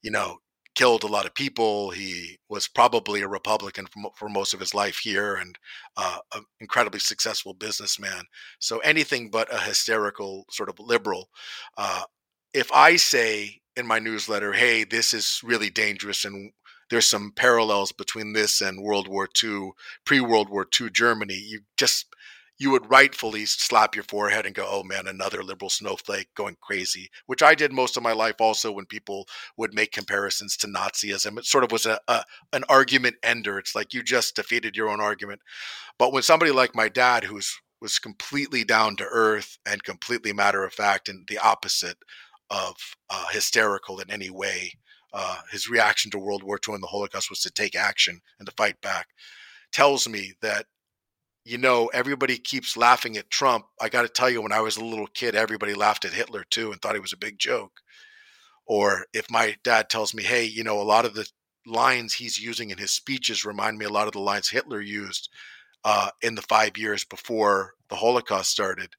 [0.00, 0.36] you know
[0.76, 1.90] killed a lot of people.
[1.90, 5.58] He was probably a Republican for, for most of his life here, and
[5.96, 8.26] uh, an incredibly successful businessman.
[8.60, 11.30] So anything but a hysterical sort of liberal.
[11.76, 12.04] Uh,
[12.54, 16.52] if I say in my newsletter, "Hey, this is really dangerous," and
[16.90, 19.70] there's some parallels between this and World War II,
[20.04, 21.34] pre World War II Germany.
[21.34, 22.06] You just
[22.58, 27.10] you would rightfully slap your forehead and go, "Oh man, another liberal snowflake going crazy,"
[27.26, 28.36] which I did most of my life.
[28.40, 32.64] Also, when people would make comparisons to Nazism, it sort of was a, a an
[32.68, 33.58] argument ender.
[33.58, 35.40] It's like you just defeated your own argument.
[35.98, 40.64] But when somebody like my dad, who's was completely down to earth and completely matter
[40.64, 41.98] of fact, and the opposite
[42.48, 42.76] of
[43.10, 44.72] uh, hysterical in any way,
[45.18, 48.46] uh, his reaction to World War II and the Holocaust was to take action and
[48.46, 49.06] to fight back,
[49.72, 50.66] tells me that,
[51.42, 53.64] you know, everybody keeps laughing at Trump.
[53.80, 56.44] I got to tell you, when I was a little kid, everybody laughed at Hitler
[56.50, 57.80] too and thought he was a big joke.
[58.66, 61.26] Or if my dad tells me, hey, you know, a lot of the
[61.64, 65.30] lines he's using in his speeches remind me a lot of the lines Hitler used
[65.82, 68.90] uh, in the five years before the Holocaust started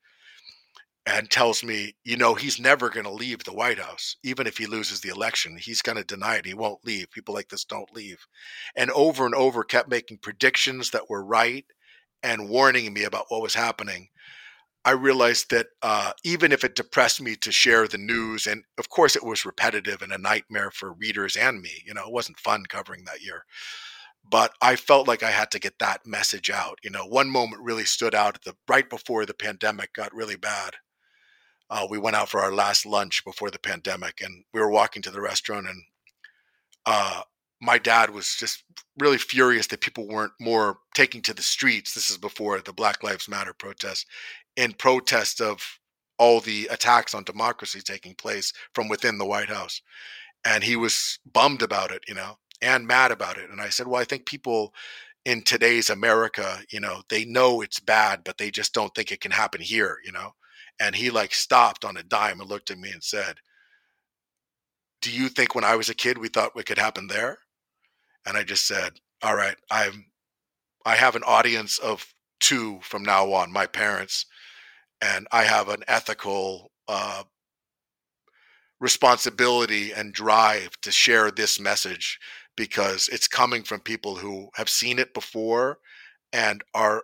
[1.08, 4.58] and tells me, you know, he's never going to leave the White House, even if
[4.58, 5.58] he loses the election.
[5.58, 6.46] He's going to deny it.
[6.46, 7.10] He won't leave.
[7.12, 8.18] People like this don't leave.
[8.76, 11.66] And over and over kept making predictions that were right
[12.22, 14.10] and warning me about what was happening.
[14.84, 18.90] I realized that uh, even if it depressed me to share the news, and of
[18.90, 22.40] course it was repetitive and a nightmare for readers and me, you know, it wasn't
[22.40, 23.46] fun covering that year.
[24.30, 26.80] But I felt like I had to get that message out.
[26.84, 30.74] You know, one moment really stood out the right before the pandemic got really bad
[31.70, 35.02] uh, we went out for our last lunch before the pandemic, and we were walking
[35.02, 35.84] to the restaurant, and
[36.86, 37.22] uh,
[37.62, 38.64] my dad was just
[38.98, 41.94] really furious that people weren't more taking to the streets.
[41.94, 44.06] This is before the Black Lives Matter protest,
[44.56, 45.80] in protest of
[46.18, 49.82] all the attacks on democracy taking place from within the White House,
[50.46, 53.50] and he was bummed about it, you know, and mad about it.
[53.50, 54.74] And I said, well, I think people
[55.26, 59.20] in today's America, you know, they know it's bad, but they just don't think it
[59.20, 60.32] can happen here, you know
[60.80, 63.38] and he like stopped on a dime and looked at me and said,
[65.02, 67.40] "Do you think when I was a kid we thought it could happen there?"
[68.26, 70.12] And I just said, "All right, I'm
[70.86, 74.26] I have an audience of two from now on, my parents,
[75.02, 77.24] and I have an ethical uh,
[78.80, 82.20] responsibility and drive to share this message
[82.56, 85.80] because it's coming from people who have seen it before
[86.34, 87.04] and are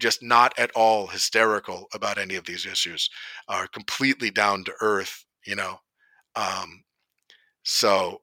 [0.00, 3.10] just not at all hysterical about any of these issues,
[3.48, 5.80] are completely down to earth, you know.
[6.36, 6.84] Um,
[7.62, 8.22] so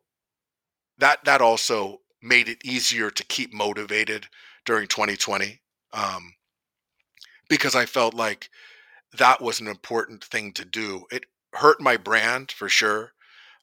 [0.98, 4.28] that that also made it easier to keep motivated
[4.66, 5.62] during 2020.
[5.94, 6.34] Um,
[7.50, 8.50] because I felt like
[9.18, 11.06] that was an important thing to do.
[11.12, 13.14] It hurt my brand for sure.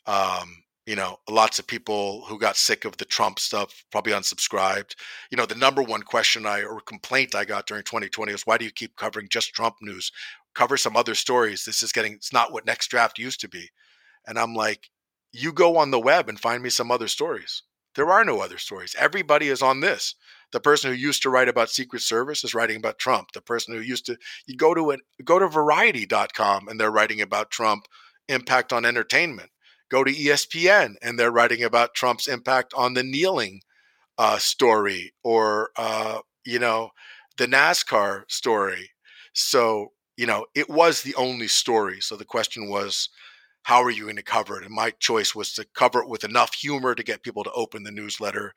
[0.07, 4.95] Um, you know, lots of people who got sick of the Trump stuff probably unsubscribed.
[5.31, 8.59] You know, the number one question I or complaint I got during 2020 was why
[8.59, 10.13] do you keep covering just Trump news?
[10.55, 11.65] Cover some other stories.
[11.65, 13.71] This is getting it's not what next draft used to be.
[14.27, 14.91] And I'm like,
[15.33, 17.63] you go on the web and find me some other stories.
[17.97, 18.95] There are no other stories.
[18.99, 20.15] Everybody is on this.
[20.53, 23.33] The person who used to write about Secret Service is writing about Trump.
[23.33, 27.23] The person who used to you go to it go to variety.com and they're writing
[27.23, 27.87] about Trump
[28.29, 29.51] impact on entertainment
[29.95, 33.61] go to ESPN and they're writing about Trump's impact on the kneeling
[34.19, 36.91] uh, story or, uh, you know,
[37.39, 38.91] the NASCAR story.
[39.35, 42.01] So, you know, it was the only story.
[42.01, 43.09] So the question was,
[43.63, 44.67] how are you going to cover it?
[44.67, 47.85] And my choice was to cover it with enough humor to get people to open
[47.85, 48.53] the newsletter,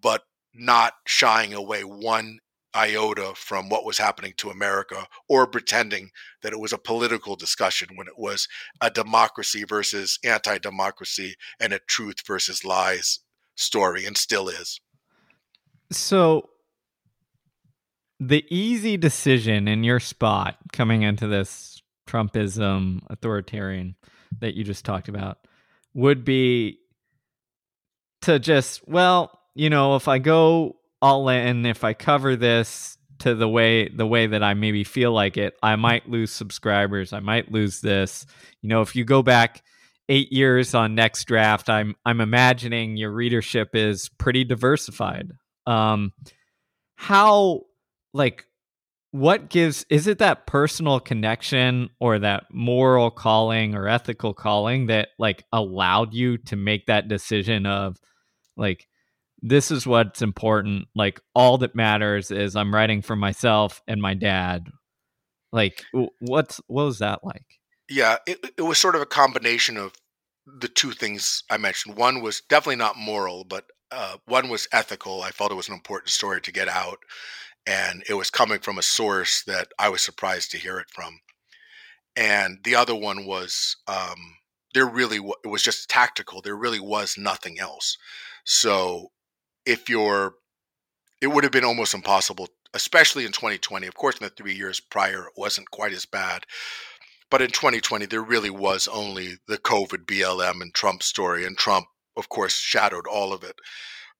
[0.00, 0.22] but
[0.54, 2.38] not shying away one
[2.76, 6.10] iota from what was happening to America or pretending
[6.42, 8.46] that it was a political discussion when it was
[8.80, 13.20] a democracy versus anti democracy and a truth versus lies
[13.56, 14.80] story and still is.
[15.90, 16.50] So,
[18.18, 23.94] the easy decision in your spot coming into this Trumpism authoritarian
[24.40, 25.38] that you just talked about
[25.94, 26.78] would be
[28.22, 33.34] to just, well, you know, if I go all in if I cover this to
[33.34, 37.12] the way the way that I maybe feel like it, I might lose subscribers.
[37.12, 38.26] I might lose this.
[38.62, 39.62] You know, if you go back
[40.08, 45.32] eight years on next draft, I'm I'm imagining your readership is pretty diversified.
[45.66, 46.12] Um,
[46.96, 47.62] how
[48.12, 48.46] like
[49.12, 55.08] what gives is it that personal connection or that moral calling or ethical calling that
[55.18, 57.96] like allowed you to make that decision of
[58.56, 58.86] like
[59.42, 60.88] this is what's important.
[60.94, 64.68] Like all that matters is I'm writing for myself and my dad.
[65.52, 65.84] Like
[66.20, 67.46] what's what was that like?
[67.88, 69.92] Yeah, it, it was sort of a combination of
[70.46, 71.96] the two things I mentioned.
[71.96, 75.22] One was definitely not moral, but uh, one was ethical.
[75.22, 76.98] I felt it was an important story to get out,
[77.66, 81.20] and it was coming from a source that I was surprised to hear it from.
[82.16, 84.36] And the other one was um,
[84.74, 86.40] there really w- it was just tactical.
[86.42, 87.96] There really was nothing else.
[88.44, 89.10] So
[89.66, 90.34] if you're
[91.20, 94.80] it would have been almost impossible especially in 2020 of course in the three years
[94.80, 96.44] prior it wasn't quite as bad
[97.30, 101.86] but in 2020 there really was only the covid blm and trump story and trump
[102.16, 103.56] of course shadowed all of it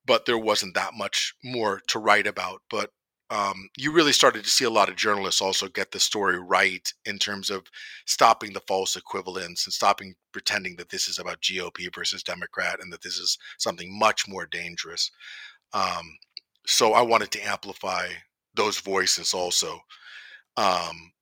[0.05, 2.91] but there wasn't that much more to write about but
[3.31, 6.93] um, you really started to see a lot of journalists also get the story right
[7.05, 7.65] in terms of
[8.05, 12.93] stopping the false equivalence and stopping pretending that this is about GOP versus Democrat and
[12.93, 15.11] that this is something much more dangerous.
[15.73, 16.19] Um,
[16.67, 18.09] so I wanted to amplify
[18.55, 19.81] those voices also.
[20.57, 21.13] Um,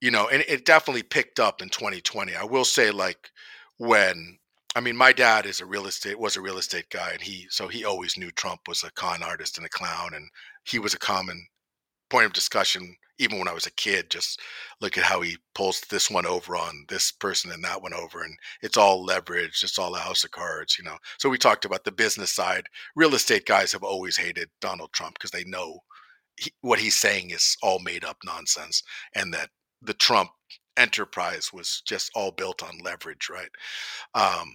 [0.00, 2.34] you know, and it definitely picked up in 2020.
[2.36, 3.30] I will say, like,
[3.78, 4.38] when
[4.76, 7.48] I mean, my dad is a real estate was a real estate guy, and he
[7.50, 10.30] so he always knew Trump was a con artist and a clown, and
[10.64, 11.48] he was a common
[12.10, 14.10] point of discussion even when I was a kid.
[14.10, 14.40] Just
[14.80, 18.22] look at how he pulls this one over on this person and that one over,
[18.22, 20.98] and it's all leverage, It's all a house of cards, you know.
[21.18, 22.68] So we talked about the business side.
[22.96, 25.80] Real estate guys have always hated Donald Trump because they know
[26.38, 28.82] he, what he's saying is all made up nonsense,
[29.14, 29.50] and that
[29.82, 30.30] the Trump
[30.76, 33.50] enterprise was just all built on leverage, right?
[34.14, 34.52] Um,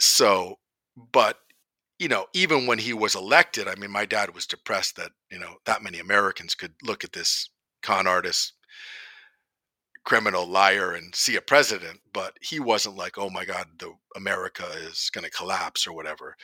[0.00, 0.58] so,
[1.12, 1.38] but
[1.98, 5.38] you know, even when he was elected, I mean, my dad was depressed that you
[5.38, 7.48] know that many Americans could look at this
[7.82, 8.52] con artist,
[10.04, 14.66] criminal, liar, and see a president, but he wasn't like, "Oh my God, the America
[14.88, 16.36] is going to collapse" or whatever.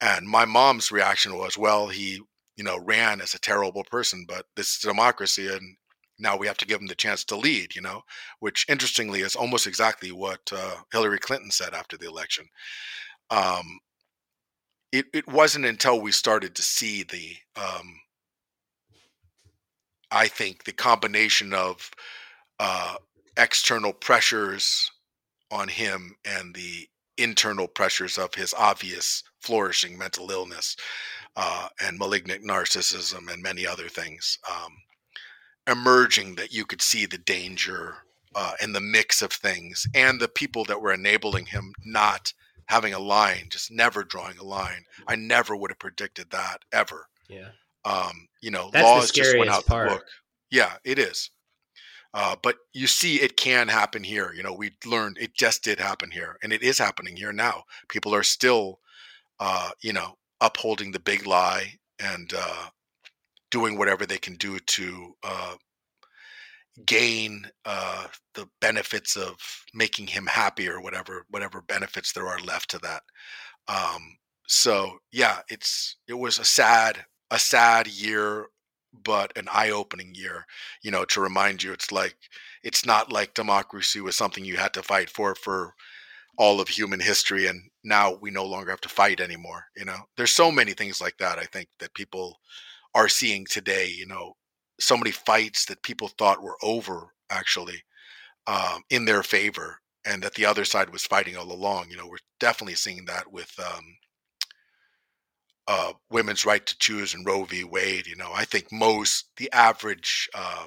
[0.00, 2.20] And my mom's reaction was, "Well, he,
[2.56, 5.76] you know, ran as a terrible person, but this is democracy, and
[6.18, 8.02] now we have to give him the chance to lead." You know,
[8.40, 12.46] which interestingly is almost exactly what uh, Hillary Clinton said after the election
[13.30, 13.80] um,
[14.92, 18.00] it, it wasn't until we started to see the um,
[20.10, 21.90] I think the combination of
[22.60, 22.96] uh,
[23.36, 24.90] external pressures
[25.50, 26.88] on him and the
[27.18, 30.76] internal pressures of his obvious flourishing mental illness
[31.36, 34.72] uh, and malignant narcissism and many other things um,
[35.66, 37.96] emerging that you could see the danger
[38.34, 42.32] uh, and the mix of things and the people that were enabling him not
[42.66, 44.84] having a line, just never drawing a line.
[45.06, 47.06] I never would have predicted that ever.
[47.28, 47.48] Yeah.
[47.84, 49.88] Um, you know, That's laws just went out part.
[49.88, 50.06] the book.
[50.50, 51.30] Yeah, it is.
[52.14, 54.32] Uh, but you see, it can happen here.
[54.34, 57.64] You know, we learned it just did happen here, and it is happening here now.
[57.88, 58.78] People are still,
[59.40, 62.66] uh, you know, upholding the big lie and uh,
[63.54, 65.54] doing whatever they can do to uh,
[66.84, 69.36] gain uh, the benefits of
[69.72, 73.02] making him happy or whatever whatever benefits there are left to that.
[73.68, 74.16] Um,
[74.48, 78.48] so yeah, it's it was a sad a sad year,
[79.04, 80.46] but an eye opening year.
[80.82, 82.16] You know, to remind you, it's like
[82.64, 85.74] it's not like democracy was something you had to fight for for
[86.36, 89.98] all of human history and now we no longer have to fight anymore you know
[90.16, 92.40] there's so many things like that i think that people
[92.94, 94.34] are seeing today you know
[94.80, 97.82] so many fights that people thought were over actually
[98.46, 102.06] um, in their favor and that the other side was fighting all along you know
[102.06, 103.96] we're definitely seeing that with um,
[105.66, 109.50] uh, women's right to choose and roe v wade you know i think most the
[109.52, 110.66] average uh,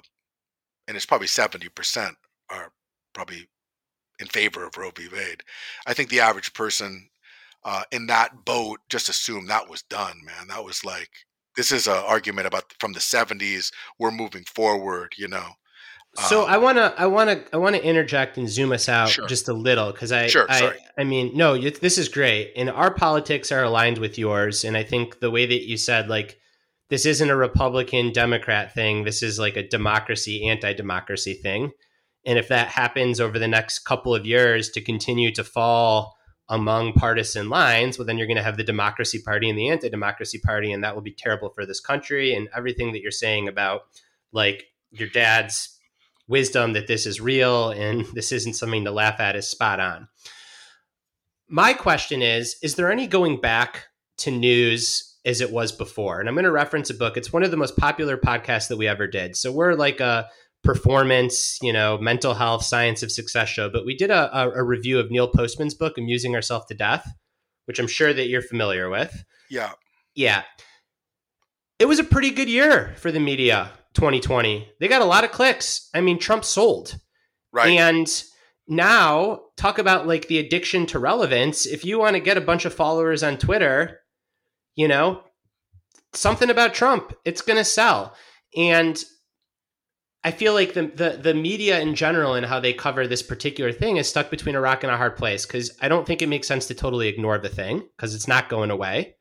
[0.88, 2.14] and it's probably 70%
[2.50, 2.72] are
[3.14, 3.48] probably
[4.20, 5.08] in favor of Roe v.
[5.12, 5.44] Wade.
[5.86, 7.10] I think the average person
[7.64, 10.48] uh, in that boat just assumed that was done, man.
[10.48, 11.12] That was like
[11.58, 13.74] this is an argument about from the 70s.
[14.00, 15.56] We're moving forward, you know.
[16.30, 18.90] So um, I want to I want to I want to interject and zoom us
[18.90, 19.28] out sure.
[19.28, 20.78] just a little because I sure, I, sorry.
[20.98, 24.84] I mean no this is great and our politics are aligned with yours and I
[24.84, 26.40] think the way that you said like
[26.90, 31.72] this isn't a Republican Democrat thing this is like a democracy anti democracy thing
[32.26, 36.17] and if that happens over the next couple of years to continue to fall
[36.50, 39.90] among partisan lines, well, then you're going to have the Democracy Party and the Anti
[39.90, 42.34] Democracy Party, and that will be terrible for this country.
[42.34, 43.88] And everything that you're saying about
[44.32, 45.78] like your dad's
[46.28, 50.08] wisdom that this is real and this isn't something to laugh at is spot on.
[51.50, 53.88] My question is Is there any going back
[54.18, 56.20] to news as it was before?
[56.20, 57.18] And I'm going to reference a book.
[57.18, 59.36] It's one of the most popular podcasts that we ever did.
[59.36, 60.30] So we're like a
[60.68, 63.70] performance, you know, mental health, science of success show.
[63.70, 67.10] But we did a, a, a review of Neil Postman's book, Amusing Ourselves to Death,
[67.66, 69.24] which I'm sure that you're familiar with.
[69.50, 69.72] Yeah.
[70.14, 70.44] Yeah.
[71.80, 74.68] It was a pretty good year for the media, 2020.
[74.82, 75.90] They got a lot of clicks.
[75.94, 76.98] I mean, Trump sold.
[77.54, 77.70] Right.
[77.70, 78.24] And
[78.68, 81.66] now, talk about like the addiction to relevance.
[81.66, 84.02] If you want to get a bunch of followers on Twitter,
[84.76, 85.22] you know,
[86.12, 88.14] something about Trump, it's going to sell.
[88.58, 89.02] And
[90.24, 93.72] I feel like the, the the media in general and how they cover this particular
[93.72, 96.30] thing is stuck between a rock and a hard place because I don't think it
[96.30, 99.16] makes sense to totally ignore the thing because it's not going away.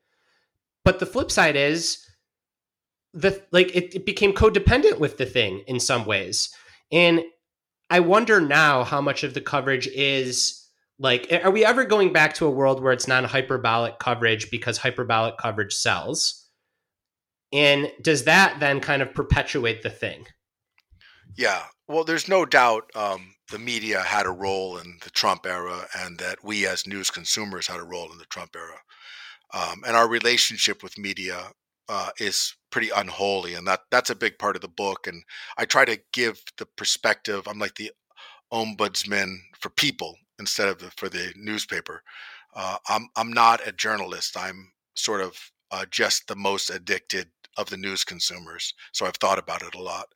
[0.83, 2.03] But the flip side is
[3.13, 6.49] the like it, it became codependent with the thing in some ways.
[6.91, 7.21] And
[7.89, 10.67] I wonder now how much of the coverage is
[10.99, 14.77] like are we ever going back to a world where it's non hyperbolic coverage because
[14.77, 16.49] hyperbolic coverage sells?
[17.53, 20.25] And does that then kind of perpetuate the thing?
[21.37, 21.65] Yeah.
[21.87, 26.17] Well, there's no doubt um, the media had a role in the Trump era, and
[26.19, 28.79] that we as news consumers had a role in the Trump era.
[29.53, 31.51] Um, and our relationship with media
[31.89, 35.07] uh, is pretty unholy, and that that's a big part of the book.
[35.07, 35.23] And
[35.57, 37.47] I try to give the perspective.
[37.47, 37.91] I'm like the
[38.53, 42.03] ombudsman for people instead of the, for the newspaper.
[42.55, 44.37] Uh, I'm I'm not a journalist.
[44.37, 45.37] I'm sort of
[45.71, 48.73] uh, just the most addicted of the news consumers.
[48.93, 50.07] So I've thought about it a lot.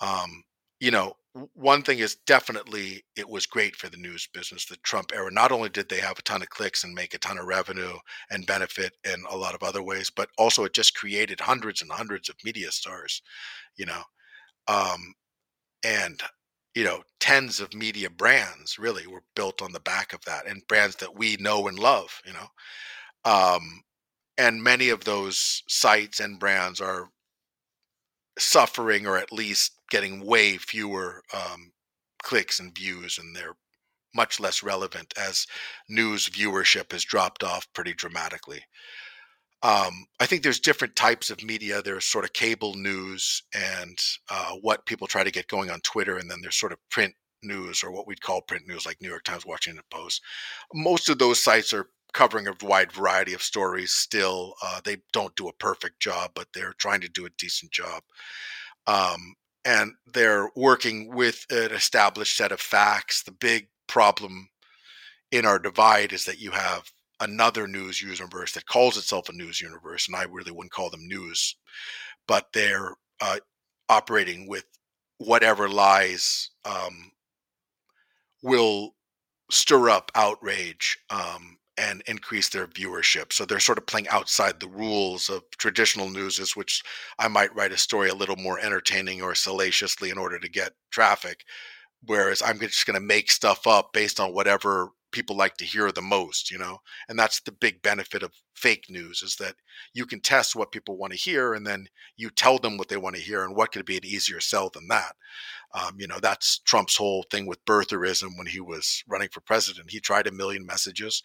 [0.00, 0.42] Um,
[0.80, 1.14] you know,
[1.54, 5.30] one thing is definitely it was great for the news business, the Trump era.
[5.30, 7.94] Not only did they have a ton of clicks and make a ton of revenue
[8.30, 11.90] and benefit in a lot of other ways, but also it just created hundreds and
[11.92, 13.22] hundreds of media stars,
[13.76, 14.02] you know,
[14.68, 15.14] um,
[15.84, 16.22] and
[16.74, 20.66] you know, tens of media brands really were built on the back of that, and
[20.68, 22.48] brands that we know and love, you know,
[23.24, 23.82] um,
[24.38, 27.10] and many of those sites and brands are
[28.38, 31.72] suffering or at least getting way fewer um,
[32.22, 33.56] clicks and views, and they're
[34.14, 35.46] much less relevant as
[35.88, 38.62] news viewership has dropped off pretty dramatically.
[39.62, 41.82] Um, I think there's different types of media.
[41.82, 43.98] There's sort of cable news and
[44.30, 47.14] uh, what people try to get going on Twitter, and then there's sort of print
[47.42, 50.22] news or what we'd call print news, like New York Times, Washington Post.
[50.74, 54.54] Most of those sites are covering a wide variety of stories still.
[54.64, 58.02] Uh, they don't do a perfect job, but they're trying to do a decent job.
[58.86, 59.34] Um,
[59.66, 63.22] and they're working with an established set of facts.
[63.22, 64.48] The big problem
[65.30, 66.90] in our divide is that you have
[67.20, 71.06] another news universe that calls itself a news universe, and I really wouldn't call them
[71.06, 71.54] news,
[72.26, 73.40] but they're uh,
[73.90, 74.64] operating with
[75.18, 77.12] whatever lies um,
[78.42, 78.94] will
[79.50, 83.32] stir up outrage um, and increase their viewership.
[83.32, 86.82] So they're sort of playing outside the rules of traditional newses, which
[87.18, 90.72] I might write a story a little more entertaining or salaciously in order to get
[90.90, 91.44] traffic.
[92.04, 95.90] Whereas I'm just going to make stuff up based on whatever people like to hear
[95.90, 96.78] the most, you know?
[97.08, 99.54] And that's the big benefit of fake news is that
[99.94, 102.96] you can test what people want to hear and then you tell them what they
[102.96, 103.44] want to hear.
[103.44, 105.14] And what could be an easier sell than that?
[105.74, 109.90] Um, you know, that's Trump's whole thing with birtherism when he was running for president.
[109.90, 111.22] He tried a million messages.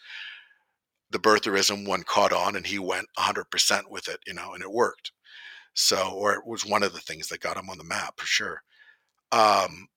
[1.12, 4.72] The birtherism one caught on and he went 100% with it, you know, and it
[4.72, 5.12] worked.
[5.74, 8.26] So, or it was one of the things that got him on the map for
[8.26, 8.62] sure.
[9.32, 9.88] Um,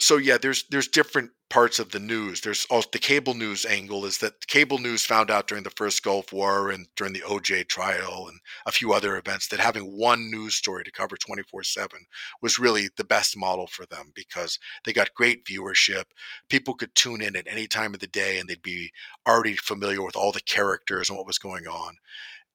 [0.00, 2.40] so yeah, there's there's different parts of the news.
[2.40, 6.02] There's also the cable news angle is that cable news found out during the first
[6.02, 10.30] Gulf War and during the OJ trial and a few other events that having one
[10.30, 12.06] news story to cover 24/7
[12.42, 16.04] was really the best model for them because they got great viewership.
[16.48, 18.90] People could tune in at any time of the day and they'd be
[19.28, 21.96] already familiar with all the characters and what was going on.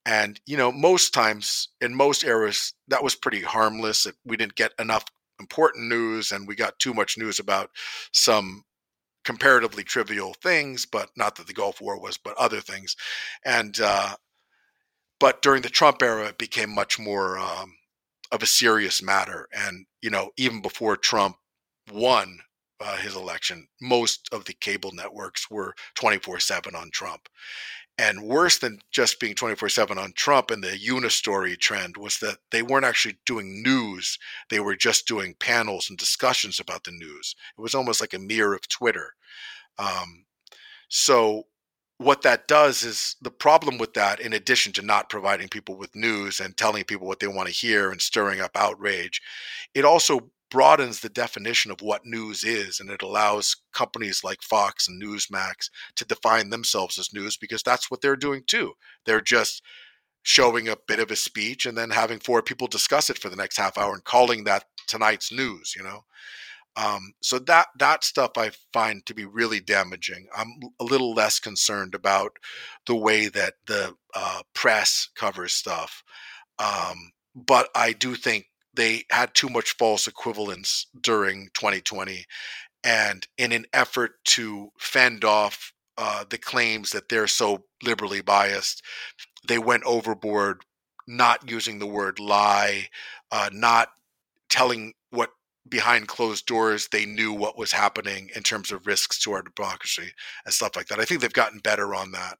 [0.06, 4.08] And you know, most times in most eras that was pretty harmless.
[4.26, 5.06] We didn't get enough
[5.40, 7.70] important news and we got too much news about
[8.12, 8.64] some
[9.24, 12.96] comparatively trivial things, but not that the Gulf War was, but other things.
[13.46, 14.16] And uh,
[15.20, 17.76] but during the Trump era, it became much more um,
[18.32, 19.48] of a serious matter.
[19.54, 21.36] And you know, even before Trump
[21.92, 22.40] won
[22.80, 27.28] uh, his election, most of the cable networks were twenty four seven on Trump.
[28.00, 32.38] And worse than just being 24 7 on Trump and the unistory trend was that
[32.50, 34.18] they weren't actually doing news.
[34.50, 37.36] They were just doing panels and discussions about the news.
[37.58, 39.16] It was almost like a mirror of Twitter.
[39.78, 40.24] Um,
[40.88, 41.48] so,
[41.98, 45.94] what that does is the problem with that, in addition to not providing people with
[45.94, 49.22] news and telling people what they want to hear and stirring up outrage,
[49.76, 54.88] it also broadens the definition of what news is and it allows companies like Fox
[54.88, 58.74] and Newsmax to define themselves as news because that's what they're doing too.
[59.06, 59.62] They're just
[60.24, 63.36] showing a bit of a speech and then having four people discuss it for the
[63.36, 66.04] next half hour and calling that tonight's news, you know.
[66.76, 70.28] Um, so that that stuff I find to be really damaging.
[70.36, 72.38] I'm a little less concerned about
[72.86, 76.04] the way that the uh, press covers stuff,
[76.58, 78.46] um, but I do think
[78.80, 82.26] they had too much false equivalence during 2020.
[82.82, 88.82] And in an effort to fend off uh, the claims that they're so liberally biased,
[89.46, 90.62] they went overboard,
[91.08, 92.88] not using the word lie,
[93.34, 93.90] uh, not
[94.50, 95.32] telling what
[95.68, 100.14] behind closed doors they knew what was happening in terms of risks to our democracy
[100.46, 101.02] and stuff like that.
[101.02, 102.38] I think they've gotten better on that.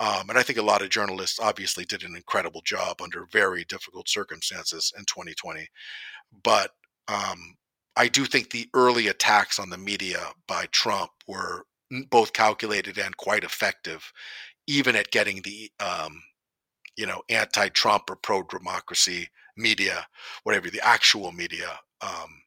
[0.00, 3.64] Um, and I think a lot of journalists obviously did an incredible job under very
[3.64, 5.68] difficult circumstances in 2020.
[6.42, 6.72] But
[7.08, 7.56] um,
[7.96, 11.64] I do think the early attacks on the media by Trump were
[12.10, 14.12] both calculated and quite effective,
[14.66, 16.22] even at getting the um,
[16.96, 20.06] you know anti-Trump or pro-democracy media,
[20.42, 22.42] whatever the actual media, um,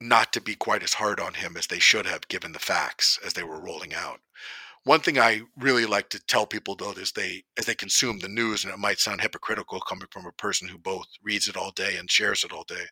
[0.00, 3.18] not to be quite as hard on him as they should have, given the facts
[3.24, 4.20] as they were rolling out.
[4.86, 8.28] One thing I really like to tell people though is they as they consume the
[8.28, 11.72] news, and it might sound hypocritical coming from a person who both reads it all
[11.72, 12.86] day and shares it all day,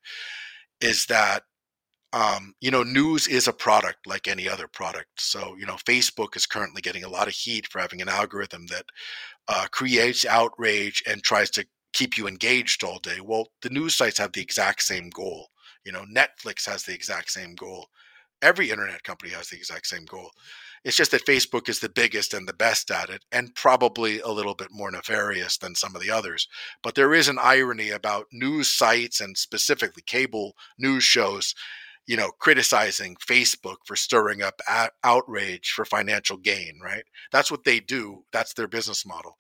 [0.81, 1.45] is that
[2.13, 5.21] um, you know news is a product like any other product.
[5.21, 8.67] So you know Facebook is currently getting a lot of heat for having an algorithm
[8.69, 8.87] that
[9.49, 13.21] uh, creates outrage and tries to keep you engaged all day.
[13.23, 15.49] Well, the news sites have the exact same goal.
[15.85, 17.89] You know, Netflix has the exact same goal.
[18.45, 20.31] Every internet company has the exact same goal.
[20.85, 24.29] It's just that Facebook is the biggest and the best at it, and probably a
[24.29, 26.47] little bit more nefarious than some of the others.
[26.83, 31.55] But there is an irony about news sites and specifically cable news shows,
[32.07, 34.61] you know, criticizing Facebook for stirring up
[35.03, 37.05] outrage for financial gain, right?
[37.33, 39.39] That's what they do, that's their business model.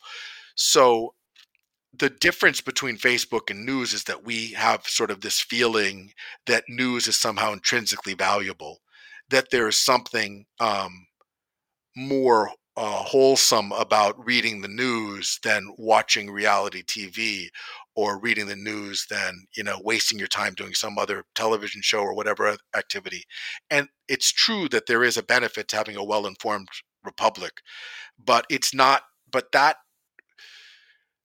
[0.54, 1.12] So
[1.96, 6.14] the difference between Facebook and news is that we have sort of this feeling
[6.46, 8.80] that news is somehow intrinsically valuable,
[9.30, 11.06] that there is something um,
[11.96, 17.46] more uh, wholesome about reading the news than watching reality TV
[17.94, 22.00] or reading the news than you know wasting your time doing some other television show
[22.00, 23.24] or whatever activity.
[23.70, 26.68] And it's true that there is a benefit to having a well-informed
[27.04, 27.52] republic
[28.22, 29.76] but it's not but that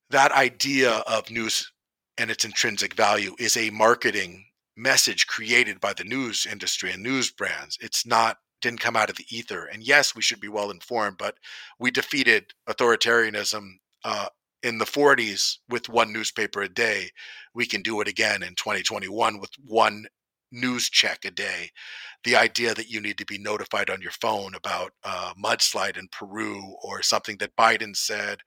[0.09, 1.71] that idea of news
[2.17, 4.45] and its intrinsic value is a marketing
[4.79, 9.15] message created by the news industry and news brands it's not didn't come out of
[9.15, 9.65] the ether.
[9.65, 11.37] And yes, we should be well informed, but
[11.79, 14.27] we defeated authoritarianism uh,
[14.63, 17.11] in the 40s with one newspaper a day.
[17.53, 20.07] We can do it again in 2021 with one
[20.51, 21.69] news check a day.
[22.23, 25.97] The idea that you need to be notified on your phone about a uh, mudslide
[25.97, 28.39] in Peru or something that Biden said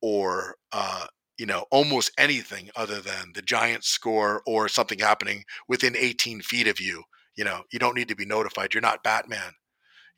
[0.00, 1.06] or uh,
[1.38, 6.66] you know, almost anything other than the Giants score or something happening within 18 feet
[6.66, 7.04] of you
[7.36, 8.74] you know, you don't need to be notified.
[8.74, 9.52] You're not Batman.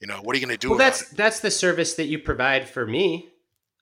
[0.00, 0.70] You know, what are you going to do?
[0.70, 1.16] Well, that's it?
[1.16, 3.30] that's the service that you provide for me.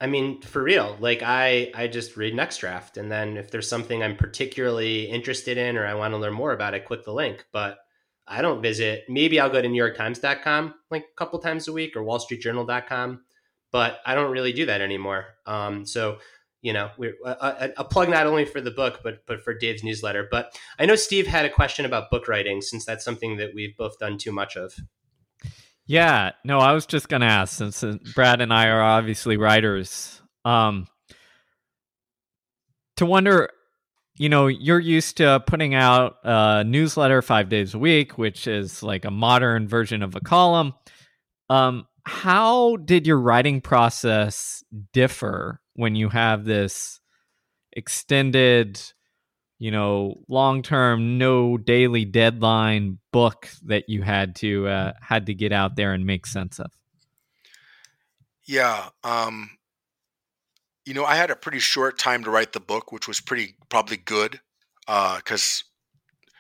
[0.00, 0.96] I mean, for real.
[0.98, 5.76] Like I I just read Nextdraft, and then if there's something I'm particularly interested in
[5.76, 7.44] or I want to learn more about, I click the link.
[7.52, 7.78] But
[8.26, 9.04] I don't visit.
[9.08, 13.22] Maybe I'll go to NewYorkTimes.com like a couple times a week or WallStreetJournal.com,
[13.70, 15.26] but I don't really do that anymore.
[15.46, 16.18] Um, so
[16.66, 16.90] you know,
[17.24, 20.26] a, a, plug not only for the book but but for Dave's newsletter.
[20.28, 23.76] But I know Steve had a question about book writing since that's something that we've
[23.76, 24.74] both done too much of.
[25.86, 27.84] Yeah, no, I was just going to ask since
[28.16, 30.20] Brad and I are obviously writers.
[30.44, 30.88] Um,
[32.96, 33.48] to wonder
[34.18, 38.82] you know, you're used to putting out a newsletter five days a week, which is
[38.82, 40.74] like a modern version of a column.
[41.48, 47.00] Um, how did your writing process differ when you have this
[47.72, 48.80] extended,
[49.58, 55.34] you know, long term, no daily deadline book that you had to uh, had to
[55.34, 56.72] get out there and make sense of?
[58.44, 59.50] Yeah, um,
[60.84, 63.56] you know, I had a pretty short time to write the book, which was pretty
[63.68, 64.40] probably good
[64.86, 66.30] because uh,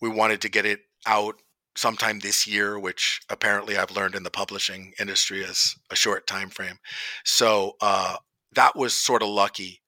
[0.00, 1.36] we wanted to get it out
[1.76, 6.50] sometime this year, which apparently I've learned in the publishing industry is a short time
[6.50, 6.78] frame.
[7.24, 8.16] So uh,
[8.54, 9.80] that was sort of lucky.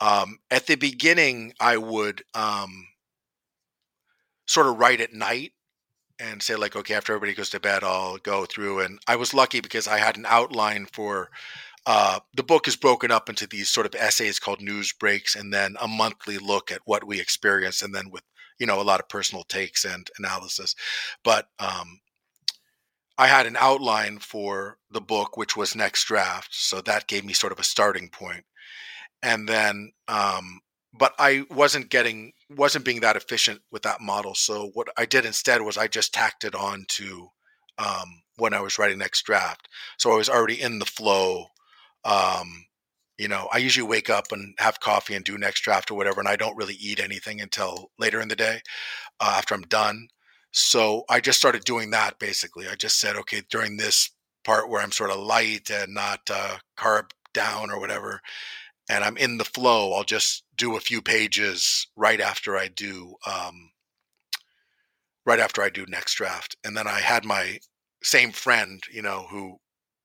[0.00, 2.88] Um, at the beginning, I would um,
[4.46, 5.52] sort of write at night
[6.18, 8.80] and say like, okay, after everybody goes to bed, I'll go through.
[8.80, 11.30] And I was lucky because I had an outline for
[11.86, 15.52] uh, the book is broken up into these sort of essays called news breaks and
[15.52, 18.24] then a monthly look at what we experienced and then with
[18.58, 20.74] you know a lot of personal takes and analysis
[21.22, 22.00] but um,
[23.18, 26.48] i had an outline for the book which was next draft.
[26.52, 28.44] so that gave me sort of a starting point.
[29.22, 30.60] and then um,
[30.98, 35.24] but i wasn't getting wasn't being that efficient with that model so what i did
[35.24, 37.28] instead was i just tacked it on to
[37.78, 39.68] um, when i was writing next draft.
[39.98, 41.46] so i was already in the flow
[42.04, 42.66] um,
[43.18, 46.20] you know, I usually wake up and have coffee and do next draft or whatever,
[46.20, 48.60] and I don't really eat anything until later in the day
[49.20, 50.08] uh, after I'm done.
[50.58, 52.66] So I just started doing that basically.
[52.66, 54.10] I just said, okay, during this
[54.42, 58.22] part where I'm sort of light and not uh, carb down or whatever,
[58.88, 63.16] and I'm in the flow, I'll just do a few pages right after I do
[63.26, 63.70] um,
[65.26, 66.56] right after I do next draft.
[66.64, 67.58] And then I had my
[68.02, 69.58] same friend, you know, who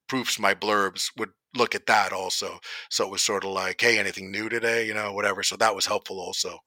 [0.09, 2.59] proofs my blurbs would look at that also.
[2.89, 5.43] So it was sort of like, hey, anything new today, you know, whatever.
[5.43, 6.59] So that was helpful also.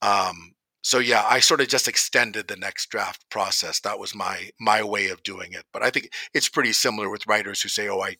[0.00, 3.80] Um, so yeah, I sort of just extended the next draft process.
[3.80, 5.64] That was my my way of doing it.
[5.72, 8.16] But I think it's pretty similar with writers who say, "Oh, I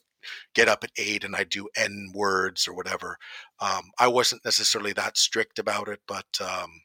[0.55, 3.17] get up at eight and I do n words or whatever."
[3.59, 6.81] Um, I wasn't necessarily that strict about it, but um,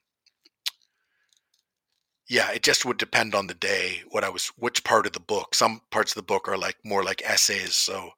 [2.29, 5.21] yeah, it just would depend on the day what I was, which part of the
[5.21, 5.55] book.
[5.55, 8.11] Some parts of the book are like more like essays, so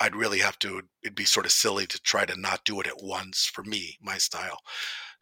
[0.00, 2.86] I'd really have to, it'd be sort of silly to try to not do it
[2.86, 4.58] at once for me, my style.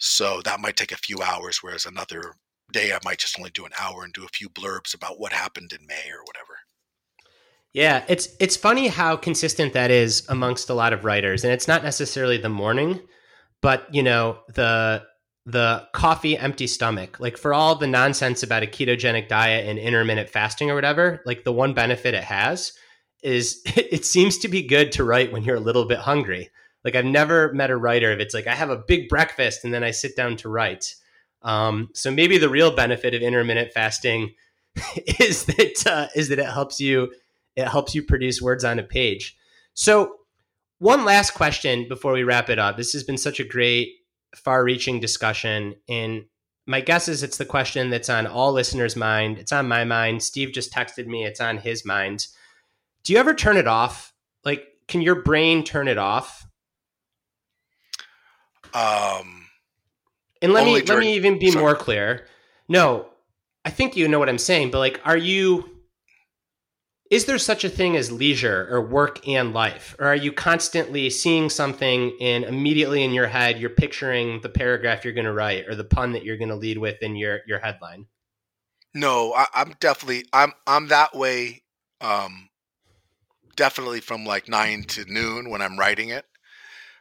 [0.05, 2.35] So that might take a few hours, whereas another
[2.73, 5.33] day I might just only do an hour and do a few blurbs about what
[5.33, 6.59] happened in May or whatever.
[7.73, 11.69] Yeah, it's it's funny how consistent that is amongst a lot of writers, and it's
[11.69, 12.99] not necessarily the morning,
[13.61, 15.05] but you know the
[15.47, 17.21] the coffee empty stomach.
[17.21, 21.45] Like for all the nonsense about a ketogenic diet and intermittent fasting or whatever, like
[21.45, 22.73] the one benefit it has
[23.23, 26.51] is it seems to be good to write when you're a little bit hungry.
[26.85, 29.73] Like I've never met a writer if it's like I have a big breakfast and
[29.73, 30.95] then I sit down to write.
[31.43, 34.35] Um, so maybe the real benefit of intermittent fasting
[35.21, 37.13] is that uh, is that it helps you
[37.57, 39.37] it helps you produce words on a page.
[39.75, 40.17] So
[40.79, 42.77] one last question before we wrap it up.
[42.77, 43.91] This has been such a great
[44.35, 46.25] far-reaching discussion and
[46.65, 49.37] my guess is it's the question that's on all listeners' mind.
[49.37, 50.23] It's on my mind.
[50.23, 51.25] Steve just texted me.
[51.25, 52.29] It's on his mind
[53.05, 54.13] do you ever turn it off?
[54.45, 56.47] Like, can your brain turn it off?
[58.75, 59.47] Um,
[60.41, 61.63] and let me during, let me even be sorry.
[61.63, 62.27] more clear.
[62.69, 63.07] No,
[63.65, 65.69] I think you know what I'm saying, but like, are you?
[67.11, 71.11] Is there such a thing as leisure or work and life, or are you constantly
[71.11, 75.69] seeing something and immediately in your head you're picturing the paragraph you're going to write
[75.69, 78.07] or the pun that you're going to lead with in your your headline?
[78.95, 81.63] No, I, am definitely I'm I'm that way.
[82.01, 82.49] Um,
[83.57, 86.25] definitely from like nine to noon when I'm writing it.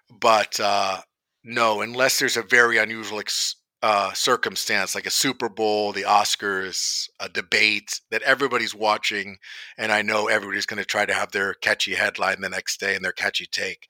[0.09, 1.01] But uh,
[1.43, 7.07] no, unless there's a very unusual ex- uh, circumstance like a Super Bowl, the Oscars,
[7.19, 9.37] a debate that everybody's watching,
[9.77, 12.95] and I know everybody's going to try to have their catchy headline the next day
[12.95, 13.87] and their catchy take.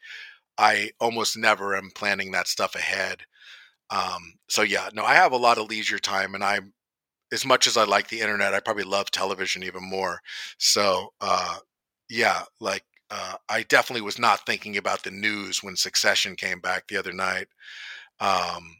[0.57, 3.23] I almost never am planning that stuff ahead.
[3.89, 6.73] Um, so yeah, no, I have a lot of leisure time, and I'm
[7.33, 10.21] as much as I like the internet, I probably love television even more.
[10.59, 11.57] So, uh,
[12.09, 16.87] yeah, like uh, I definitely was not thinking about the news when Succession came back
[16.87, 17.47] the other night,
[18.21, 18.77] um,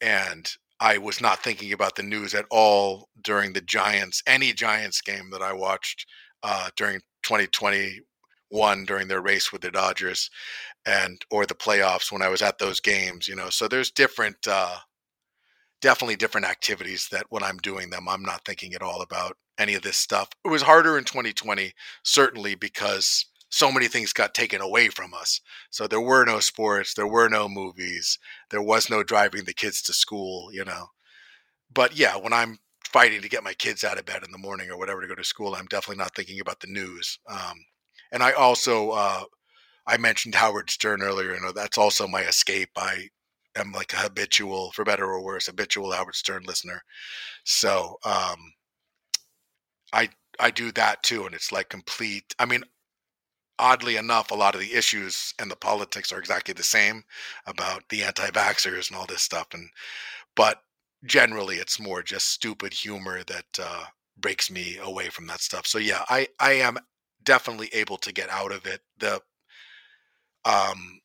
[0.00, 5.00] and I was not thinking about the news at all during the Giants, any Giants
[5.00, 6.06] game that I watched
[6.44, 10.30] uh, during 2021 during their race with the Dodgers,
[10.86, 13.26] and or the playoffs when I was at those games.
[13.26, 14.36] You know, so there's different.
[14.46, 14.76] Uh,
[15.80, 19.74] definitely different activities that when I'm doing them, I'm not thinking at all about any
[19.74, 20.30] of this stuff.
[20.42, 21.72] It was harder in 2020,
[22.02, 25.40] certainly because so many things got taken away from us.
[25.70, 28.18] So there were no sports, there were no movies,
[28.50, 30.88] there was no driving the kids to school, you know.
[31.72, 34.70] But yeah, when I'm fighting to get my kids out of bed in the morning
[34.70, 37.20] or whatever to go to school, I'm definitely not thinking about the news.
[37.30, 37.64] Um,
[38.10, 39.22] and I also, uh,
[39.86, 41.32] I mentioned Howard Stern earlier.
[41.34, 42.70] You know, that's also my escape.
[42.76, 43.10] I
[43.54, 46.82] am like a habitual, for better or worse, habitual Howard Stern listener.
[47.44, 48.52] So um,
[49.92, 50.10] I
[50.40, 52.34] I do that too, and it's like complete.
[52.40, 52.64] I mean,
[53.58, 57.04] oddly enough, a lot of the issues and the politics are exactly the same
[57.46, 59.68] about the anti-vaxxers and all this stuff, and
[60.36, 60.62] but
[61.04, 63.84] generally, it's more just stupid humor that uh,
[64.18, 65.66] breaks me away from that stuff.
[65.66, 66.78] So yeah, I I am
[67.24, 68.82] definitely able to get out of it.
[68.98, 69.20] The
[70.44, 71.00] um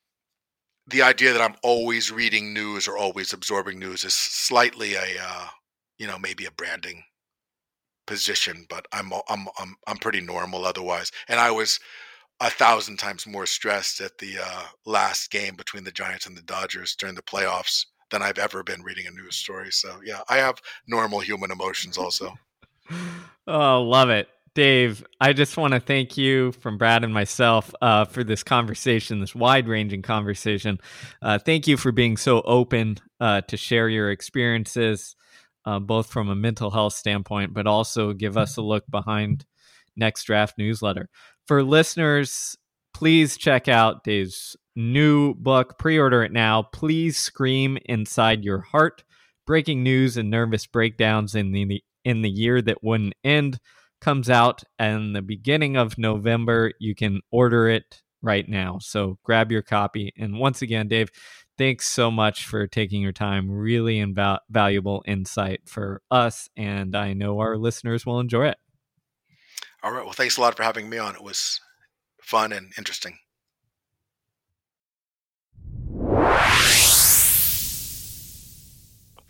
[0.88, 5.48] the idea that I'm always reading news or always absorbing news is slightly a uh,
[5.98, 7.04] you know maybe a branding
[8.06, 11.12] position, but I'm I'm I'm I'm pretty normal otherwise.
[11.28, 11.78] And I was
[12.40, 16.42] a thousand times more stressed at the uh, last game between the Giants and the
[16.42, 19.70] Dodgers during the playoffs than I've ever been reading a news story.
[19.70, 22.34] So yeah, I have normal human emotions also.
[23.46, 24.28] oh, love it.
[24.54, 29.20] Dave, I just want to thank you from Brad and myself uh, for this conversation,
[29.20, 30.80] this wide ranging conversation.
[31.22, 35.14] Uh, thank you for being so open uh, to share your experiences,
[35.66, 39.44] uh, both from a mental health standpoint, but also give us a look behind
[39.96, 41.08] Next Draft newsletter.
[41.46, 42.56] For listeners,
[42.94, 45.78] please check out Dave's new book.
[45.78, 46.62] Pre order it now.
[46.62, 49.04] Please scream inside your heart.
[49.46, 53.58] Breaking news and nervous breakdowns in the in the year that wouldn't end
[54.00, 56.72] comes out in the beginning of November.
[56.78, 58.78] You can order it right now.
[58.80, 60.12] So grab your copy.
[60.16, 61.10] And once again, Dave,
[61.58, 63.50] thanks so much for taking your time.
[63.50, 66.48] Really invaluable insight for us.
[66.56, 68.58] And I know our listeners will enjoy it.
[69.82, 70.04] All right.
[70.04, 71.14] Well, thanks a lot for having me on.
[71.14, 71.60] It was
[72.22, 73.18] fun and interesting.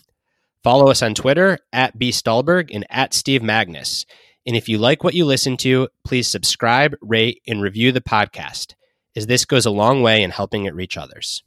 [0.62, 2.10] Follow us on Twitter at B.
[2.10, 4.06] Stulberg and at Steve Magness.
[4.46, 8.74] And if you like what you listen to, please subscribe, rate, and review the podcast,
[9.16, 11.42] as this goes a long way in helping it reach others.